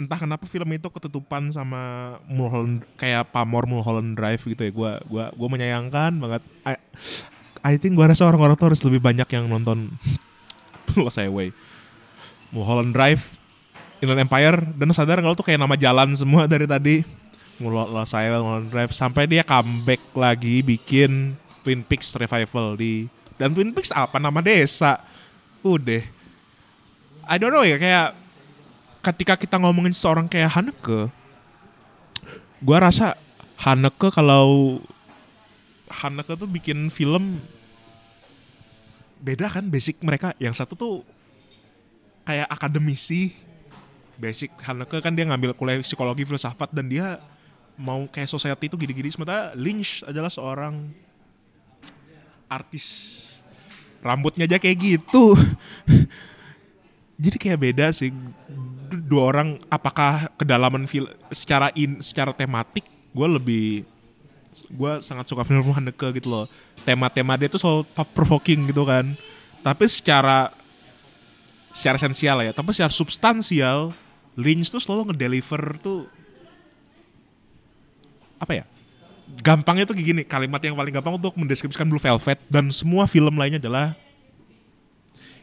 [0.00, 4.72] Entah kenapa film itu ketutupan sama Mulholland kayak pamor Mulholland Drive gitu ya.
[4.72, 6.42] Gua gua gua menyayangkan banget.
[6.64, 6.74] I,
[7.60, 9.92] I think gua rasa orang-orang tuh harus lebih banyak yang nonton
[11.04, 11.52] Lost Highway.
[12.56, 13.36] Mulholland Drive
[14.02, 17.06] Inland Empire dan sadar kalau tuh kayak nama jalan semua dari tadi.
[17.62, 23.06] Lost Highway Mulholland Drive sampai dia comeback lagi bikin Twin Peaks revival di
[23.38, 24.18] dan Twin Peaks apa?
[24.18, 24.98] Nama desa.
[25.62, 26.02] Udah.
[27.30, 28.18] I don't know ya kayak
[29.06, 31.06] ketika kita ngomongin seorang kayak Haneke
[32.58, 33.14] gua rasa
[33.62, 34.82] Haneke kalau
[36.02, 37.38] Haneke tuh bikin film
[39.22, 40.34] beda kan basic mereka.
[40.42, 40.94] Yang satu tuh
[42.26, 43.51] kayak akademisi
[44.20, 47.20] basic Haneke kan dia ngambil kuliah psikologi filsafat dan dia
[47.78, 49.08] mau kayak society itu gini-gini.
[49.12, 50.92] Sementara Lynch adalah seorang
[52.48, 52.86] artis.
[54.02, 55.38] Rambutnya aja kayak gitu.
[57.22, 58.10] Jadi kayak beda sih.
[58.92, 63.66] Dua orang apakah kedalaman film secara in secara tematik gue lebih
[64.52, 66.46] gue sangat suka film Haneke gitu loh.
[66.84, 67.62] Tema-tema dia tuh
[67.94, 69.06] thought provoking gitu kan.
[69.62, 70.50] Tapi secara
[71.72, 72.52] secara esensial ya.
[72.52, 73.96] Tapi secara substansial
[74.36, 76.08] Lynch tuh selalu ngedeliver tuh
[78.40, 78.64] apa ya
[79.40, 83.32] gampangnya tuh kayak gini kalimat yang paling gampang untuk mendeskripsikan Blue Velvet dan semua film
[83.38, 83.96] lainnya adalah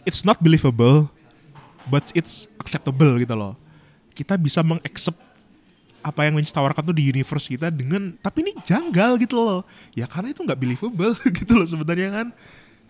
[0.06, 1.10] it's not believable
[1.90, 3.58] but it's acceptable gitu loh.
[4.14, 5.18] Kita bisa mengaccept
[6.00, 9.62] apa yang Lynch tawarkan tuh di universe kita dengan tapi ini janggal gitu loh.
[9.98, 12.28] Ya karena itu nggak believable gitu loh sebenarnya kan.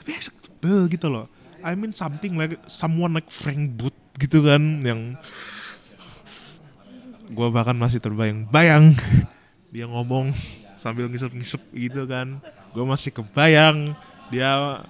[0.03, 1.25] Tapi acceptable gitu loh.
[1.63, 5.15] I mean something like someone like Frank Booth gitu kan yang
[7.29, 8.89] gue bahkan masih terbayang-bayang.
[9.73, 10.33] Dia ngomong
[10.73, 12.41] sambil ngisep-ngisep gitu kan.
[12.73, 13.93] Gue masih kebayang
[14.29, 14.81] dia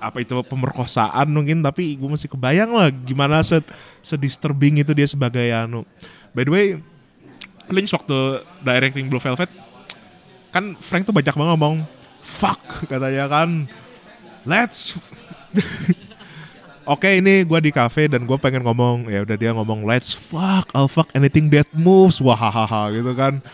[0.00, 3.60] apa itu pemerkosaan mungkin tapi gue masih kebayang lah gimana se
[4.00, 5.84] sedisturbing itu dia sebagai anu.
[6.32, 6.66] By the way
[7.68, 9.50] Lynch waktu directing Blue Velvet
[10.48, 11.74] kan Frank tuh banyak banget ngomong
[12.24, 13.68] fuck katanya kan.
[14.48, 14.96] Let's
[16.88, 20.72] Oke ini gue di cafe dan gue pengen ngomong ya udah dia ngomong let's fuck
[20.72, 22.16] I'll fuck anything that moves.
[22.16, 23.44] Wahahaha gitu kan.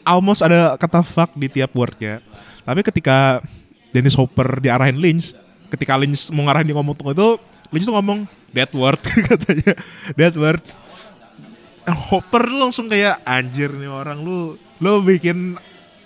[0.00, 2.24] Almost ada kata fuck di tiap wordnya.
[2.64, 3.44] Tapi ketika
[3.92, 5.36] Dennis Hopper diarahin Lynch
[5.68, 7.28] ketika Lynch mau ngarahin dia ngomong itu
[7.68, 8.24] Lynch tuh ngomong
[8.56, 8.96] that word
[9.28, 9.76] katanya.
[10.16, 10.64] That word.
[11.84, 15.52] Hopper langsung kayak anjir nih orang lu lu bikin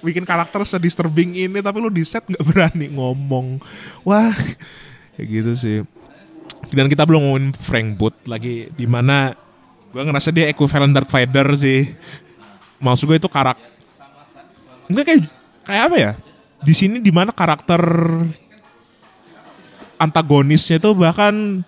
[0.03, 3.63] bikin karakter sedisturbing ini tapi lu di set nggak berani ngomong.
[4.03, 4.35] Wah
[5.15, 5.79] kayak gitu sih
[6.73, 9.33] dan kita belum ngomongin Frank Booth lagi di mana
[9.89, 11.89] gue ngerasa dia equivalent Darth Vader sih.
[12.79, 13.67] Maksud gue itu karakter
[14.89, 15.21] enggak kayak
[15.65, 16.13] kayak apa ya?
[16.61, 17.81] Di sini di mana karakter
[19.99, 21.63] antagonisnya itu bahkan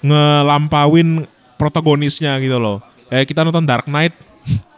[0.00, 1.24] ngelampauin
[1.60, 2.82] protagonisnya gitu loh.
[3.08, 4.14] Kayak kita nonton Dark Knight.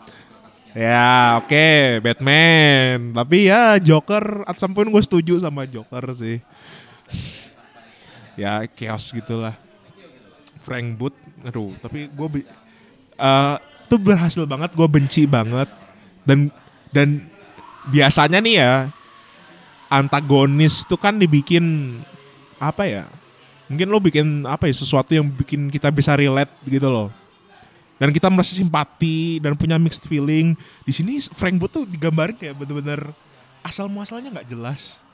[0.73, 3.13] Ya oke okay, Batman.
[3.13, 6.41] Tapi ya Joker at some point gue setuju sama Joker sih
[8.39, 9.55] ya chaos gitulah.
[10.63, 12.29] Frank Booth aduh tapi gue
[13.19, 13.57] uh,
[13.91, 15.69] tuh berhasil banget gue benci banget.
[16.23, 16.49] Dan
[16.95, 17.27] dan
[17.91, 18.73] biasanya nih ya
[19.91, 21.97] antagonis tuh kan dibikin
[22.63, 23.05] apa ya
[23.67, 27.11] mungkin lo bikin apa ya sesuatu yang bikin kita bisa relate gitu loh.
[28.01, 30.59] Dan kita merasa simpati dan punya mixed feeling.
[30.83, 33.15] Di sini Frank Booth tuh digambarin kayak bener-bener
[33.63, 35.07] asal muasalnya nggak jelas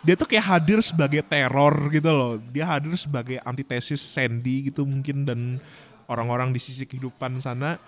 [0.00, 2.32] dia tuh kayak hadir sebagai teror gitu loh.
[2.52, 5.60] Dia hadir sebagai antitesis Sandy gitu mungkin dan
[6.10, 7.78] orang-orang di sisi kehidupan sana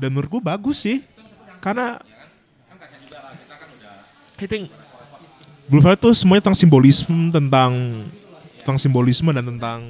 [0.00, 1.04] dan menurut gue bagus sih
[1.60, 2.00] karena
[4.36, 4.68] I think
[5.68, 7.72] Blue Velvet tuh semuanya tentang simbolisme tentang
[8.60, 9.80] tentang simbolisme dan tentang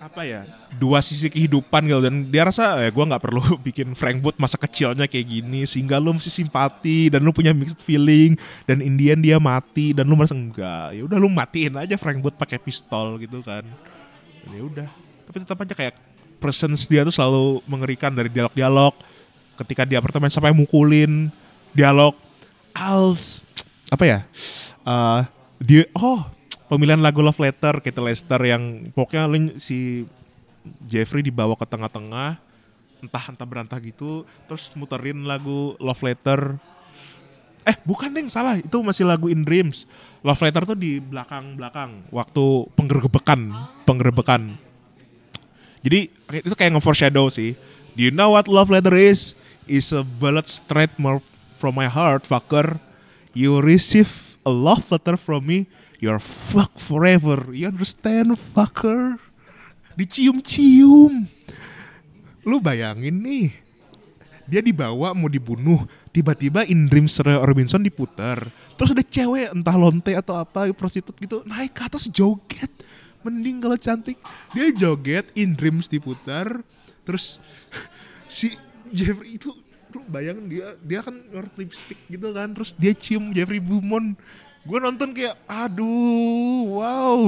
[0.00, 0.48] apa ya?
[0.80, 2.00] Dua sisi kehidupan gitu.
[2.00, 5.68] Dan dia rasa ya gue nggak perlu bikin Frank Wood masa kecilnya kayak gini.
[5.68, 8.32] Sehingga lu mesti simpati dan lu punya mixed feeling.
[8.64, 9.92] Dan Indian dia mati.
[9.92, 13.62] Dan lu merasa enggak ya udah lu matiin aja Frank Wood pakai pistol gitu kan.
[14.48, 14.88] Ya udah.
[15.28, 15.94] Tapi tetap aja kayak
[16.40, 18.96] presence dia tuh selalu mengerikan dari dialog-dialog.
[19.60, 21.28] Ketika di apartemen sampai mukulin
[21.76, 22.16] dialog.
[22.72, 23.44] Als
[23.92, 24.18] apa ya?
[24.88, 25.22] Eh
[25.60, 26.24] dia oh
[26.70, 30.06] pemilihan lagu love letter Kate Lester yang pokoknya si
[30.86, 32.38] Jeffrey dibawa ke tengah-tengah
[33.00, 36.54] entah entah berantah gitu terus muterin lagu love letter
[37.66, 39.84] eh bukan deng salah itu masih lagu in dreams
[40.22, 43.50] love letter tuh di belakang belakang waktu penggerbekan
[43.84, 44.56] penggerbekan
[45.80, 46.12] jadi
[46.44, 47.56] itu kayak nge-foreshadow sih.
[47.96, 49.36] Do you know what love letter is?
[49.70, 50.92] Is a bullet straight
[51.56, 52.76] from my heart, fucker.
[53.32, 57.52] You receive a love letter from me, you're fucked forever.
[57.52, 59.20] You understand, fucker?
[59.94, 61.28] Dicium-cium.
[62.48, 63.52] Lu bayangin nih,
[64.48, 68.42] dia dibawa mau dibunuh, tiba-tiba in dreams Roy Orbison diputar.
[68.74, 72.72] Terus ada cewek entah lonte atau apa prostitut gitu naik ke atas joget.
[73.20, 74.16] Mending kalau cantik
[74.56, 76.64] dia joget in dreams diputar.
[77.04, 77.38] Terus
[78.24, 78.50] si
[78.90, 79.52] Jeffrey itu
[79.90, 81.14] lu bayangin dia dia kan
[81.58, 84.14] lipstick gitu kan terus dia cium Jeffrey Beaumont
[84.60, 87.20] gue nonton kayak aduh wow.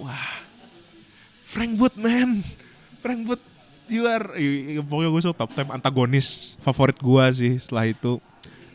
[0.00, 0.32] Wah.
[1.50, 2.40] Frank Wood man.
[3.02, 3.42] Frank Wood
[3.90, 4.22] you are
[4.86, 8.22] pokoknya gue suka top time antagonis favorit gue sih setelah itu.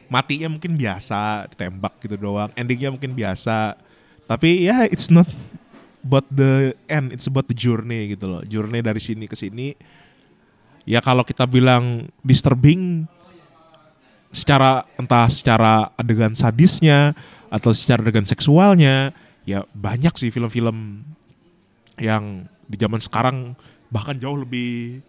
[0.05, 2.53] Matinya mungkin biasa ditembak gitu doang.
[2.53, 3.73] Endingnya mungkin biasa.
[4.29, 5.25] Tapi ya it's not
[6.05, 8.41] about the end it's about the journey gitu loh.
[8.45, 9.73] Journey dari sini ke sini.
[10.85, 13.09] Ya kalau kita bilang disturbing
[14.35, 17.15] secara entah secara adegan sadisnya
[17.47, 19.15] atau secara adegan seksualnya
[19.47, 21.07] ya banyak sih film-film
[21.95, 23.55] yang di zaman sekarang
[23.87, 24.99] bahkan jauh lebih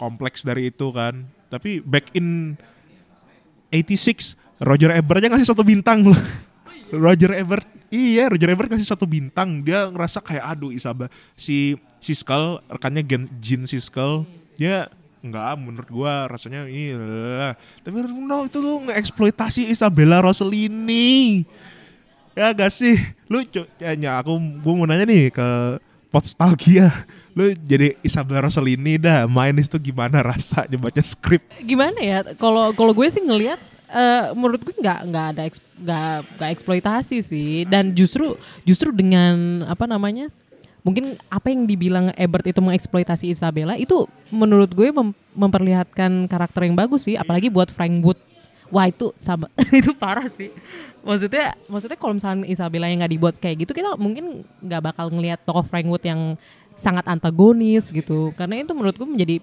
[0.00, 1.22] kompleks dari itu kan.
[1.48, 2.58] Tapi back in
[3.70, 6.18] 86 Roger Ebert aja ngasih satu bintang loh.
[7.04, 9.62] Roger Ebert iya Roger Ebert ngasih satu bintang.
[9.62, 11.06] Dia ngerasa kayak aduh Isabel
[11.38, 14.26] si Siskel rekannya Gen- Gene Siskel
[14.58, 14.90] dia
[15.24, 17.54] enggak menurut gua rasanya ini lah.
[17.82, 21.42] tapi no itu tuh ngeeksploitasi Isabella Rossellini.
[22.38, 22.94] Ya gak sih?
[23.26, 23.66] Lu ya,
[23.98, 25.48] ya, aku gua mau nanya nih ke
[26.08, 26.88] Podstalgia
[27.38, 31.46] lu jadi Isabella Rossellini dah main itu gimana rasanya baca skrip?
[31.62, 32.18] Gimana ya?
[32.34, 33.62] Kalau kalau gue sih ngelihat
[33.94, 37.62] eh, menurut gue nggak nggak ada nggak nggak eksploitasi sih.
[37.70, 38.34] Dan justru
[38.66, 40.34] justru dengan apa namanya
[40.88, 46.72] mungkin apa yang dibilang Ebert itu mengeksploitasi Isabella itu menurut gue mem- memperlihatkan karakter yang
[46.72, 48.16] bagus sih apalagi buat Frank Wood.
[48.72, 50.48] Wah itu sama itu parah sih.
[51.04, 55.44] Maksudnya maksudnya kalau misalnya Isabella yang nggak dibuat kayak gitu kita mungkin nggak bakal ngelihat
[55.44, 56.40] tokoh Frank Wood yang
[56.72, 58.32] sangat antagonis gitu.
[58.32, 59.36] Karena itu menurut gue menjadi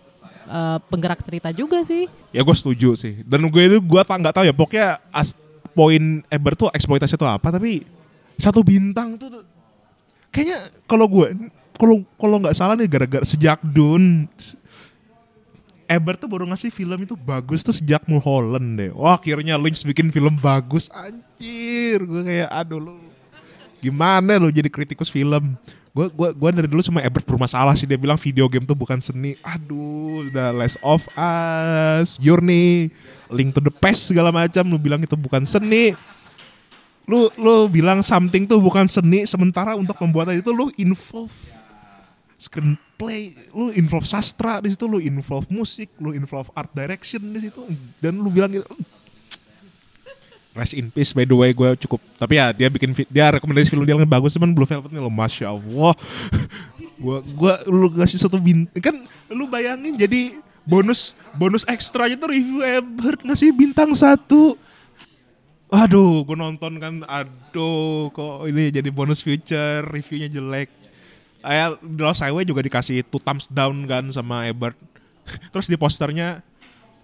[0.50, 2.10] eh, penggerak cerita juga sih.
[2.34, 3.22] Ya gue setuju sih.
[3.22, 5.38] Dan gue itu gue tak nggak tahu ya pokoknya as,
[5.78, 7.86] poin Ebert tuh eksploitasi itu apa tapi
[8.38, 9.55] satu bintang tuh, tuh
[10.36, 11.32] kayaknya kalau gue
[11.80, 14.28] kalau kalau nggak salah nih gara-gara sejak Dune
[15.86, 18.92] Ebert tuh baru ngasih film itu bagus tuh sejak Mulholland deh.
[18.98, 22.02] Wah akhirnya Lynch bikin film bagus anjir.
[22.02, 22.98] Gue kayak aduh lu
[23.78, 25.54] gimana lu jadi kritikus film.
[25.94, 28.98] Gue gua gua dari dulu sama Ebert bermasalah sih dia bilang video game tuh bukan
[28.98, 29.38] seni.
[29.46, 32.92] Aduh, udah Last of Us, Journey,
[33.32, 35.96] Link to the Past segala macam lu bilang itu bukan seni.
[37.06, 41.34] Lu lu bilang something tuh bukan seni sementara untuk pembuatan itu lu involve
[42.36, 47.64] screenplay, lu involve sastra di situ, lu involve musik, lu involve art direction di situ,
[48.04, 48.68] dan lu bilang gitu.
[50.56, 53.84] Rest in peace by the way gue cukup tapi ya dia bikin dia rekomendasi film
[53.84, 55.92] dia yang bagus cuman Blue Velvet nih lo masya Allah
[56.96, 58.96] gue gue lu ngasih satu bintang kan
[59.36, 60.32] lu bayangin jadi
[60.64, 64.56] bonus bonus ekstra itu review Ebert ngasih bintang satu
[65.74, 70.70] Aduh, gue nonton kan, aduh, kok ini jadi bonus feature, reviewnya jelek.
[71.42, 74.78] Kayak The Lost Highway juga dikasih two thumbs down kan sama Ebert.
[75.54, 76.46] Terus di posternya,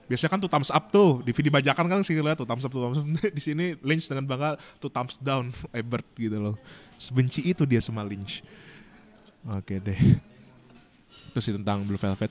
[0.05, 2.69] biasanya kan two thumbs up tuh, di video bajakan kan sih lihat two thumbs up,
[2.69, 3.05] two thumbs up.
[3.37, 5.49] di sini Lynch dengan bangga two thumbs down
[5.81, 6.55] Ebert gitu loh.
[7.01, 8.45] Sebenci itu dia sama Lynch.
[9.57, 9.97] Oke deh.
[11.33, 12.29] Itu sih tentang Blue Velvet.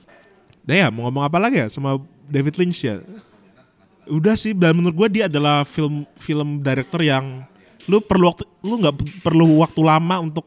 [0.63, 1.99] Nah ya, mau ngomong apa lagi ya sama
[2.31, 3.03] David Lynch ya?
[4.11, 7.47] Udah sih dan menurut gue dia adalah film film director yang
[7.87, 10.45] lu perlu waktu lu nggak perlu waktu lama untuk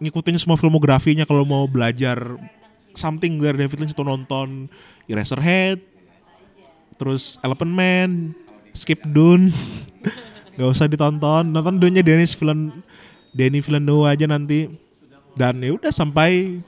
[0.00, 2.16] ngikutin semua filmografinya kalau mau belajar
[2.96, 4.66] something dari David Lynch itu nonton
[5.06, 5.78] Eraserhead,
[6.96, 8.10] terus Elephant Man,
[8.72, 9.52] Skip Dune,
[10.56, 12.72] nggak usah ditonton, nonton Dune-nya Denis Villen
[13.30, 14.66] Denis Villeneuve aja nanti.
[15.38, 16.58] Dan ya udah sampai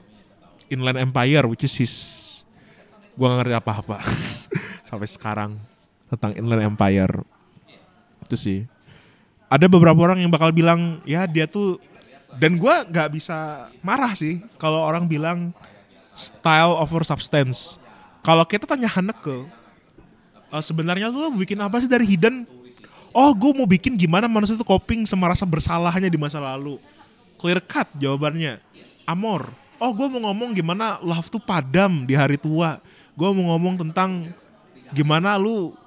[0.71, 1.93] Inland Empire, which is his,
[3.19, 3.97] gua gak ngerti apa-apa.
[4.89, 5.59] Sampai sekarang
[6.13, 7.25] tentang Inland Empire.
[8.23, 8.69] Itu sih.
[9.49, 11.77] Ada beberapa orang yang bakal bilang ya dia tuh
[12.41, 15.53] dan gua nggak bisa marah sih kalau orang bilang
[16.13, 17.77] style over substance.
[18.23, 19.45] Kalau kita tanya Haneke,
[20.49, 22.47] eh, sebenarnya mau bikin apa sih dari Hidden?
[23.13, 26.81] Oh, gue mau bikin gimana manusia itu coping sama bersalahnya di masa lalu.
[27.37, 28.57] Clear cut jawabannya.
[29.05, 29.53] Amor.
[29.77, 32.81] Oh, gue mau ngomong gimana love tuh padam di hari tua.
[33.13, 34.33] Gue mau ngomong tentang
[34.89, 35.77] gimana lu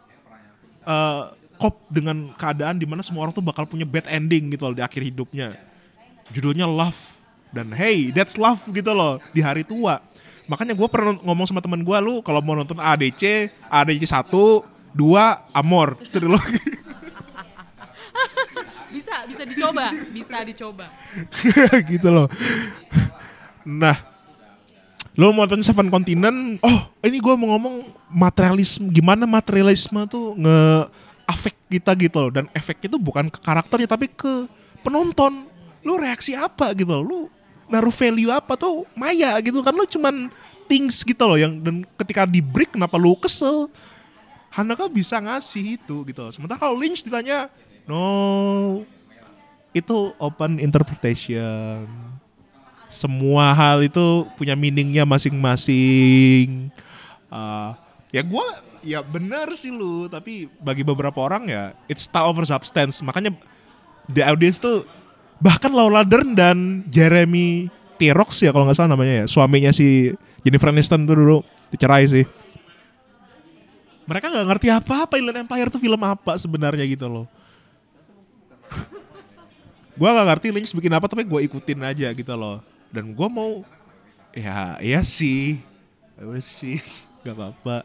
[1.56, 4.84] cope dengan keadaan di mana semua orang tuh bakal punya bad ending gitu loh di
[4.84, 5.56] akhir hidupnya.
[6.30, 7.22] Judulnya Love
[7.54, 10.02] dan hey that's love gitu loh di hari tua.
[10.46, 14.30] Makanya gue pernah ngomong sama temen gue lu kalau mau nonton ADC, ADC 1,
[14.94, 16.62] 2, Amor, trilogi.
[18.86, 20.88] Bisa, bisa dicoba, bisa dicoba.
[21.92, 22.32] gitu loh.
[23.68, 23.92] Nah,
[25.16, 30.92] lo mau nonton Seven Continent, oh ini gue mau ngomong materialisme, gimana materialisme tuh nge
[31.24, 32.30] afek kita gitu loh.
[32.30, 34.44] Dan efeknya tuh bukan ke karakternya tapi ke
[34.84, 35.48] penonton.
[35.80, 37.18] Lu reaksi apa gitu loh, lu
[37.66, 40.30] naruh value apa tuh maya gitu kan lu cuman
[40.70, 43.70] things gitu loh yang dan ketika di break kenapa lu kesel
[44.54, 46.32] Hanaka bisa ngasih itu gitu loh.
[46.32, 47.50] sementara kalau Lynch ditanya
[47.84, 48.82] no
[49.74, 51.84] itu open interpretation
[52.86, 56.70] semua hal itu punya meaningnya masing-masing.
[57.26, 57.74] Uh,
[58.14, 58.46] ya gue
[58.86, 63.02] ya benar sih lu tapi bagi beberapa orang ya it's style over substance.
[63.02, 63.34] Makanya
[64.06, 64.86] the audience tuh
[65.42, 67.68] bahkan Laura Dern dan Jeremy
[67.98, 70.14] Tirox ya kalau nggak salah namanya ya suaminya si
[70.46, 71.38] Jennifer Aniston tuh dulu
[71.74, 72.24] dicerai sih.
[74.06, 77.26] Mereka nggak ngerti apa-apa Inland Empire tuh film apa sebenarnya gitu loh.
[79.98, 83.62] Gue nggak ngerti Lynch bikin apa tapi gue ikutin aja gitu loh dan gue mau
[84.36, 85.60] ya iya sih.
[86.16, 86.80] Ya sih
[87.24, 87.76] nggak apa-apa.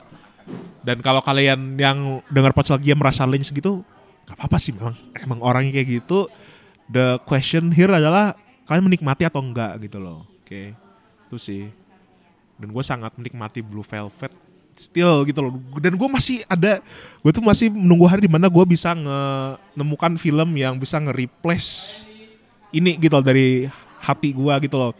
[0.81, 3.85] Dan kalau kalian yang dengar nostalgia merasa Lynch gitu
[4.27, 6.27] nggak apa-apa sih memang emang orangnya kayak gitu.
[6.91, 8.35] The question here adalah
[8.67, 10.75] kalian menikmati atau enggak gitu loh oke.
[11.31, 11.71] Itu sih.
[12.59, 14.35] Dan gue sangat menikmati Blue Velvet
[14.75, 15.55] still gitu loh.
[15.79, 16.83] Dan gue masih ada
[17.23, 18.91] gue tuh masih menunggu hari di mana gue bisa
[19.73, 22.11] nemukan film yang bisa nge-replace
[22.75, 23.67] ini gitu loh dari
[24.01, 24.91] hati gue gitu loh.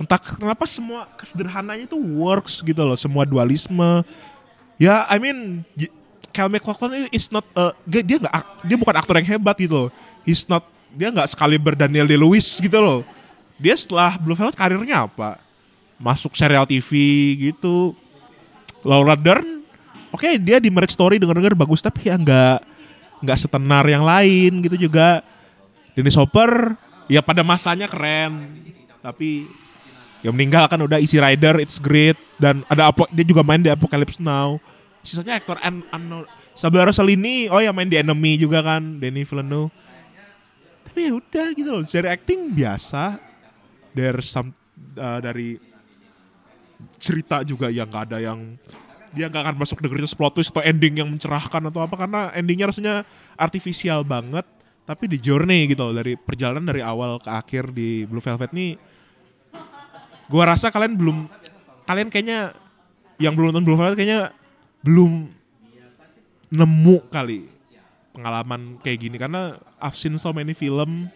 [0.00, 4.02] Entah kenapa semua kesederhananya tuh works gitu loh semua dualisme.
[4.80, 5.66] Ya I mean
[6.30, 9.90] Kyle MacLachlan is not a, dia nggak ak- dia bukan aktor yang hebat gitu loh.
[10.22, 10.62] He's not
[10.94, 13.02] dia nggak sekali Daniel Day Lewis gitu loh.
[13.58, 15.34] Dia setelah Blue Velvet karirnya apa?
[15.98, 16.90] Masuk serial TV
[17.50, 17.92] gitu.
[18.86, 19.58] Laura Dern
[20.14, 22.58] oke dia di Marriage Story denger-denger bagus tapi ya nggak
[23.26, 25.26] nggak setenar yang lain gitu juga.
[25.98, 26.78] Dennis Hopper
[27.08, 28.54] ya pada masanya keren.
[29.02, 29.48] Tapi
[30.20, 33.72] ya meninggal kan udah Easy Rider It's Great dan ada apa dia juga main di
[33.72, 34.60] Apocalypse Now.
[35.02, 39.72] Sisanya aktor an unknown Sabla Rossellini oh ya main di Enemy juga kan Denis Villeneuve.
[40.84, 43.16] Tapi ya udah gitu loh dari acting biasa.
[43.94, 44.52] There's some
[44.98, 45.58] uh, dari
[46.98, 48.58] cerita juga yang gak ada yang
[49.14, 52.20] dia gak akan masuk the greatest plot twist atau ending yang mencerahkan atau apa karena
[52.36, 53.02] endingnya rasanya
[53.38, 54.44] artifisial banget
[54.88, 58.80] tapi di journey gitu loh dari perjalanan dari awal ke akhir di Blue Velvet nih
[60.32, 61.28] gua rasa kalian belum
[61.84, 62.56] kalian kayaknya
[63.20, 64.32] yang belum nonton Blue Velvet kayaknya
[64.80, 65.28] belum
[66.48, 67.52] nemu kali
[68.16, 71.12] pengalaman kayak gini karena I've seen so many film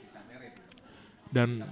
[1.33, 1.65] dan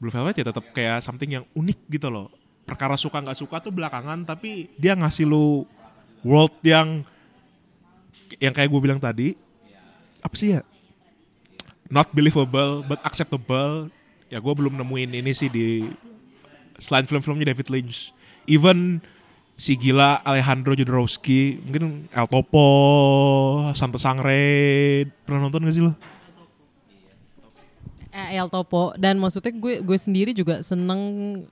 [0.00, 2.26] Blue Velvet ya tetap kayak something yang unik gitu loh.
[2.66, 5.68] Perkara suka nggak suka tuh belakangan tapi dia ngasih lu
[6.24, 7.04] world yang
[8.40, 9.36] yang kayak gue bilang tadi
[10.24, 10.64] apa sih ya
[11.92, 13.92] not believable but acceptable.
[14.32, 15.84] Ya gue belum nemuin ini sih di
[16.80, 18.16] selain film-filmnya David Lynch.
[18.48, 19.04] Even
[19.60, 22.66] si gila Alejandro Jodorowsky mungkin El Topo
[23.76, 25.92] Santa Sangre pernah nonton gak sih lo?
[28.12, 28.96] Eh, El Topo.
[28.96, 31.00] Dan maksudnya gue gue sendiri juga seneng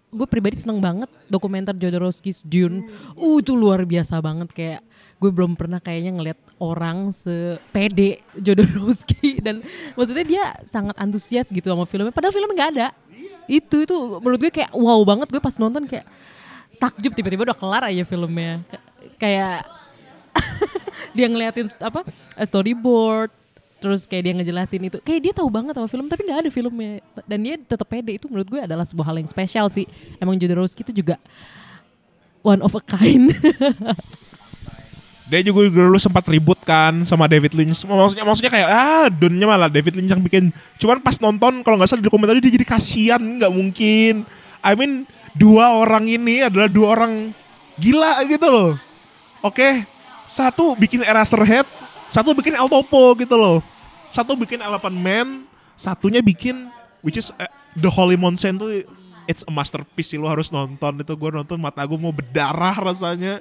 [0.08, 2.88] gue pribadi seneng banget dokumenter Jodorowsky's Dune.
[3.12, 4.48] Uh itu luar biasa banget.
[4.56, 4.80] Kayak
[5.20, 9.60] gue belum pernah kayaknya ngeliat orang sepede Jodorowsky dan
[9.92, 12.08] maksudnya dia sangat antusias gitu sama filmnya.
[12.08, 12.88] Padahal filmnya nggak ada.
[13.44, 15.28] Itu itu menurut gue kayak wow banget.
[15.28, 16.08] Gue pas nonton kayak
[16.80, 17.12] takjub.
[17.12, 18.64] Tiba-tiba udah kelar aja filmnya.
[19.20, 19.68] Kayak
[21.16, 22.00] dia ngeliatin apa
[22.40, 23.28] storyboard
[23.76, 25.04] terus kayak dia ngejelasin itu.
[25.04, 27.04] Kayak dia tahu banget sama film tapi nggak ada filmnya.
[27.28, 28.16] Dan dia tetap pede.
[28.16, 29.84] Itu menurut gue adalah sebuah hal yang spesial sih.
[30.16, 31.20] Emang Jodorowsky itu juga
[32.40, 33.28] one of a kind
[35.30, 37.86] Dia juga dulu sempat ribut kan sama David Lynch.
[37.86, 40.50] Maksudnya maksudnya kayak ah dunnya malah David Lynch yang bikin.
[40.82, 44.26] Cuman pas nonton kalau nggak salah di dokumenter dia jadi kasihan nggak mungkin.
[44.60, 45.06] I mean
[45.38, 47.30] dua orang ini adalah dua orang
[47.78, 48.70] gila gitu loh.
[49.46, 49.86] Oke,
[50.26, 51.64] satu bikin Eraserhead,
[52.10, 53.62] satu bikin El Topo gitu loh.
[54.10, 55.46] Satu bikin Elephant Man,
[55.78, 56.68] satunya bikin
[57.00, 58.84] which is uh, The Holy Mountain tuh
[59.24, 63.38] it's a masterpiece sih lo harus nonton itu gue nonton mata gue mau berdarah rasanya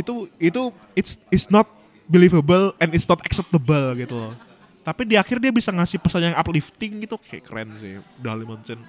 [0.00, 1.68] itu itu it's it's not
[2.08, 4.34] believable and it's not acceptable gitu loh.
[4.80, 8.80] Tapi di akhir dia bisa ngasih pesan yang uplifting gitu kayak keren sih Dali Mountain.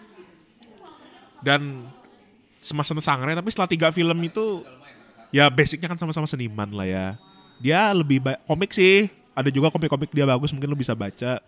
[1.44, 1.86] Dan
[2.58, 4.64] semasa sangre tapi setelah tiga film itu
[5.34, 7.08] ya basicnya kan sama-sama seniman lah ya.
[7.62, 9.12] Dia lebih komik sih.
[9.32, 11.40] Ada juga komik-komik dia bagus mungkin lo bisa baca.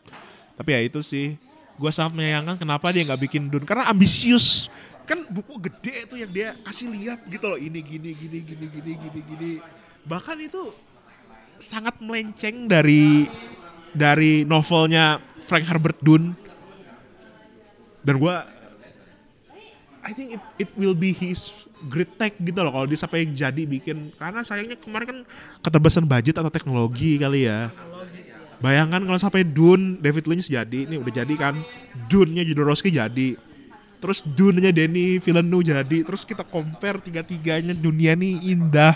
[0.53, 1.39] Tapi ya itu sih.
[1.73, 4.69] Gue sangat menyayangkan kenapa dia nggak bikin Dune karena ambisius.
[5.03, 8.91] Kan buku gede tuh yang dia kasih lihat gitu loh ini gini gini gini gini
[8.95, 9.51] gini gini.
[10.07, 10.71] Bahkan itu
[11.59, 13.27] sangat melenceng dari
[13.91, 16.35] dari novelnya Frank Herbert Dune.
[18.03, 18.35] Dan gue
[20.03, 23.63] I think it, it will be his great tech gitu loh kalau dia sampai jadi
[23.63, 25.19] bikin karena sayangnya kemarin kan
[25.63, 27.71] keterbatasan budget atau teknologi kali ya.
[28.63, 31.59] Bayangkan kalau sampai Dune David Lynch jadi, ini udah jadi kan.
[32.07, 33.35] Dune-nya Jodorowsky jadi.
[34.03, 35.97] Terus Dune-nya Denis Villeneuve jadi.
[36.03, 38.91] Terus kita compare tiga-tiganya dunia ini indah.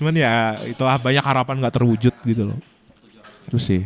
[0.00, 2.56] Cuman ya itulah banyak harapan nggak terwujud gitu loh.
[3.52, 3.84] Terus sih.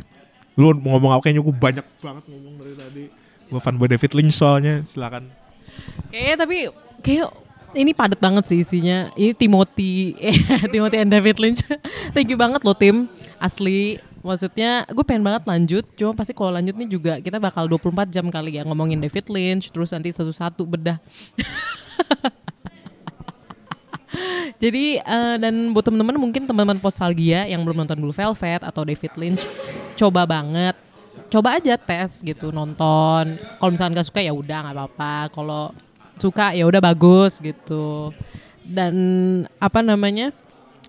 [0.54, 3.04] Lu mau ngomong apa kayaknya gue banyak banget ngomong dari tadi.
[3.50, 5.26] Gue fanboy David Lynch soalnya, silakan.
[6.14, 6.58] Kayaknya tapi
[7.02, 7.30] kayak
[7.74, 9.10] ini padat banget sih isinya.
[9.18, 10.14] Ini Timothy,
[10.72, 11.66] Timothy and David Lynch.
[12.14, 13.10] Thank you banget loh tim,
[13.42, 13.98] asli.
[14.20, 18.28] Maksudnya gue pengen banget lanjut, cuma pasti kalau lanjut nih juga kita bakal 24 jam
[18.28, 21.00] kali ya ngomongin David Lynch, terus nanti satu-satu bedah.
[24.60, 29.12] Jadi eh, dan buat teman-teman mungkin teman-teman Nostalgia yang belum nonton Blue Velvet atau David
[29.16, 29.48] Lynch,
[29.96, 30.76] coba banget,
[31.32, 33.40] coba aja tes gitu nonton.
[33.56, 35.32] Kalau misalkan gak suka ya udah nggak apa-apa.
[35.32, 35.72] Kalau
[36.20, 38.12] suka ya udah bagus gitu.
[38.60, 38.94] Dan
[39.56, 40.36] apa namanya?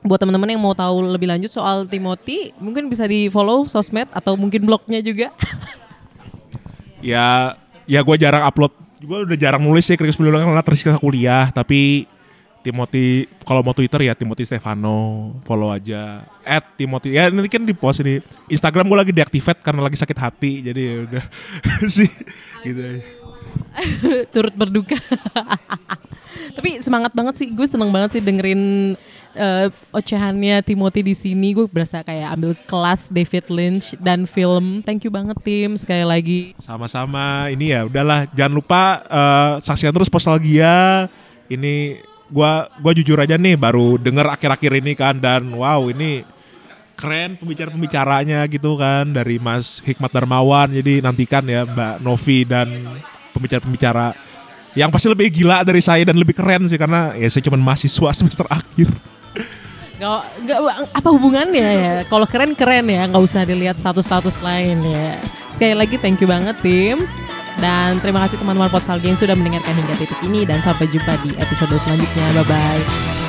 [0.02, 4.34] Buat teman-teman yang mau tahu lebih lanjut soal Timothy, mungkin bisa di follow sosmed atau
[4.34, 5.30] mungkin blognya juga.
[7.02, 7.58] ya
[7.89, 12.06] ya gue jarang upload gue udah jarang nulis sih kritis dulu karena tersiksa kuliah tapi
[12.62, 17.74] Timothy kalau mau Twitter ya Timothy Stefano follow aja at Timothy ya nanti kan di
[17.74, 18.22] post ini
[18.54, 21.26] Instagram gue lagi deactivate karena lagi sakit hati jadi ya udah
[21.97, 22.10] sih
[22.62, 23.22] gitu aja.
[24.34, 24.97] turut berduka.
[26.52, 28.93] Tapi semangat banget sih, gue seneng banget sih dengerin
[29.36, 31.54] eh, ocehannya Timothy di sini.
[31.56, 34.82] Gue berasa kayak ambil kelas David Lynch dan film.
[34.82, 36.42] Thank you banget tim sekali lagi.
[36.62, 41.08] sama-sama ini ya udahlah jangan lupa eh, saksikan terus nostalgia
[41.52, 42.00] ini
[42.32, 46.24] gua gua jujur aja nih baru denger akhir-akhir ini kan dan wow ini
[46.96, 52.70] keren pembicara-pembicaranya gitu kan dari Mas Hikmat Darmawan jadi nantikan ya Mbak Novi dan
[53.34, 54.14] pembicara-pembicara
[54.78, 58.10] yang pasti lebih gila dari saya dan lebih keren sih karena ya saya cuma mahasiswa
[58.24, 58.88] semester akhir
[60.02, 60.60] Gak, gak,
[60.97, 61.93] apa hubungannya ya?
[62.10, 65.14] Kalau keren keren ya, nggak usah dilihat status-status lain ya.
[65.54, 67.06] Sekali lagi thank you banget tim.
[67.62, 71.38] Dan terima kasih teman-teman Potsalgi yang sudah mendengarkan hingga titik ini dan sampai jumpa di
[71.38, 72.26] episode selanjutnya.
[72.34, 73.21] Bye bye.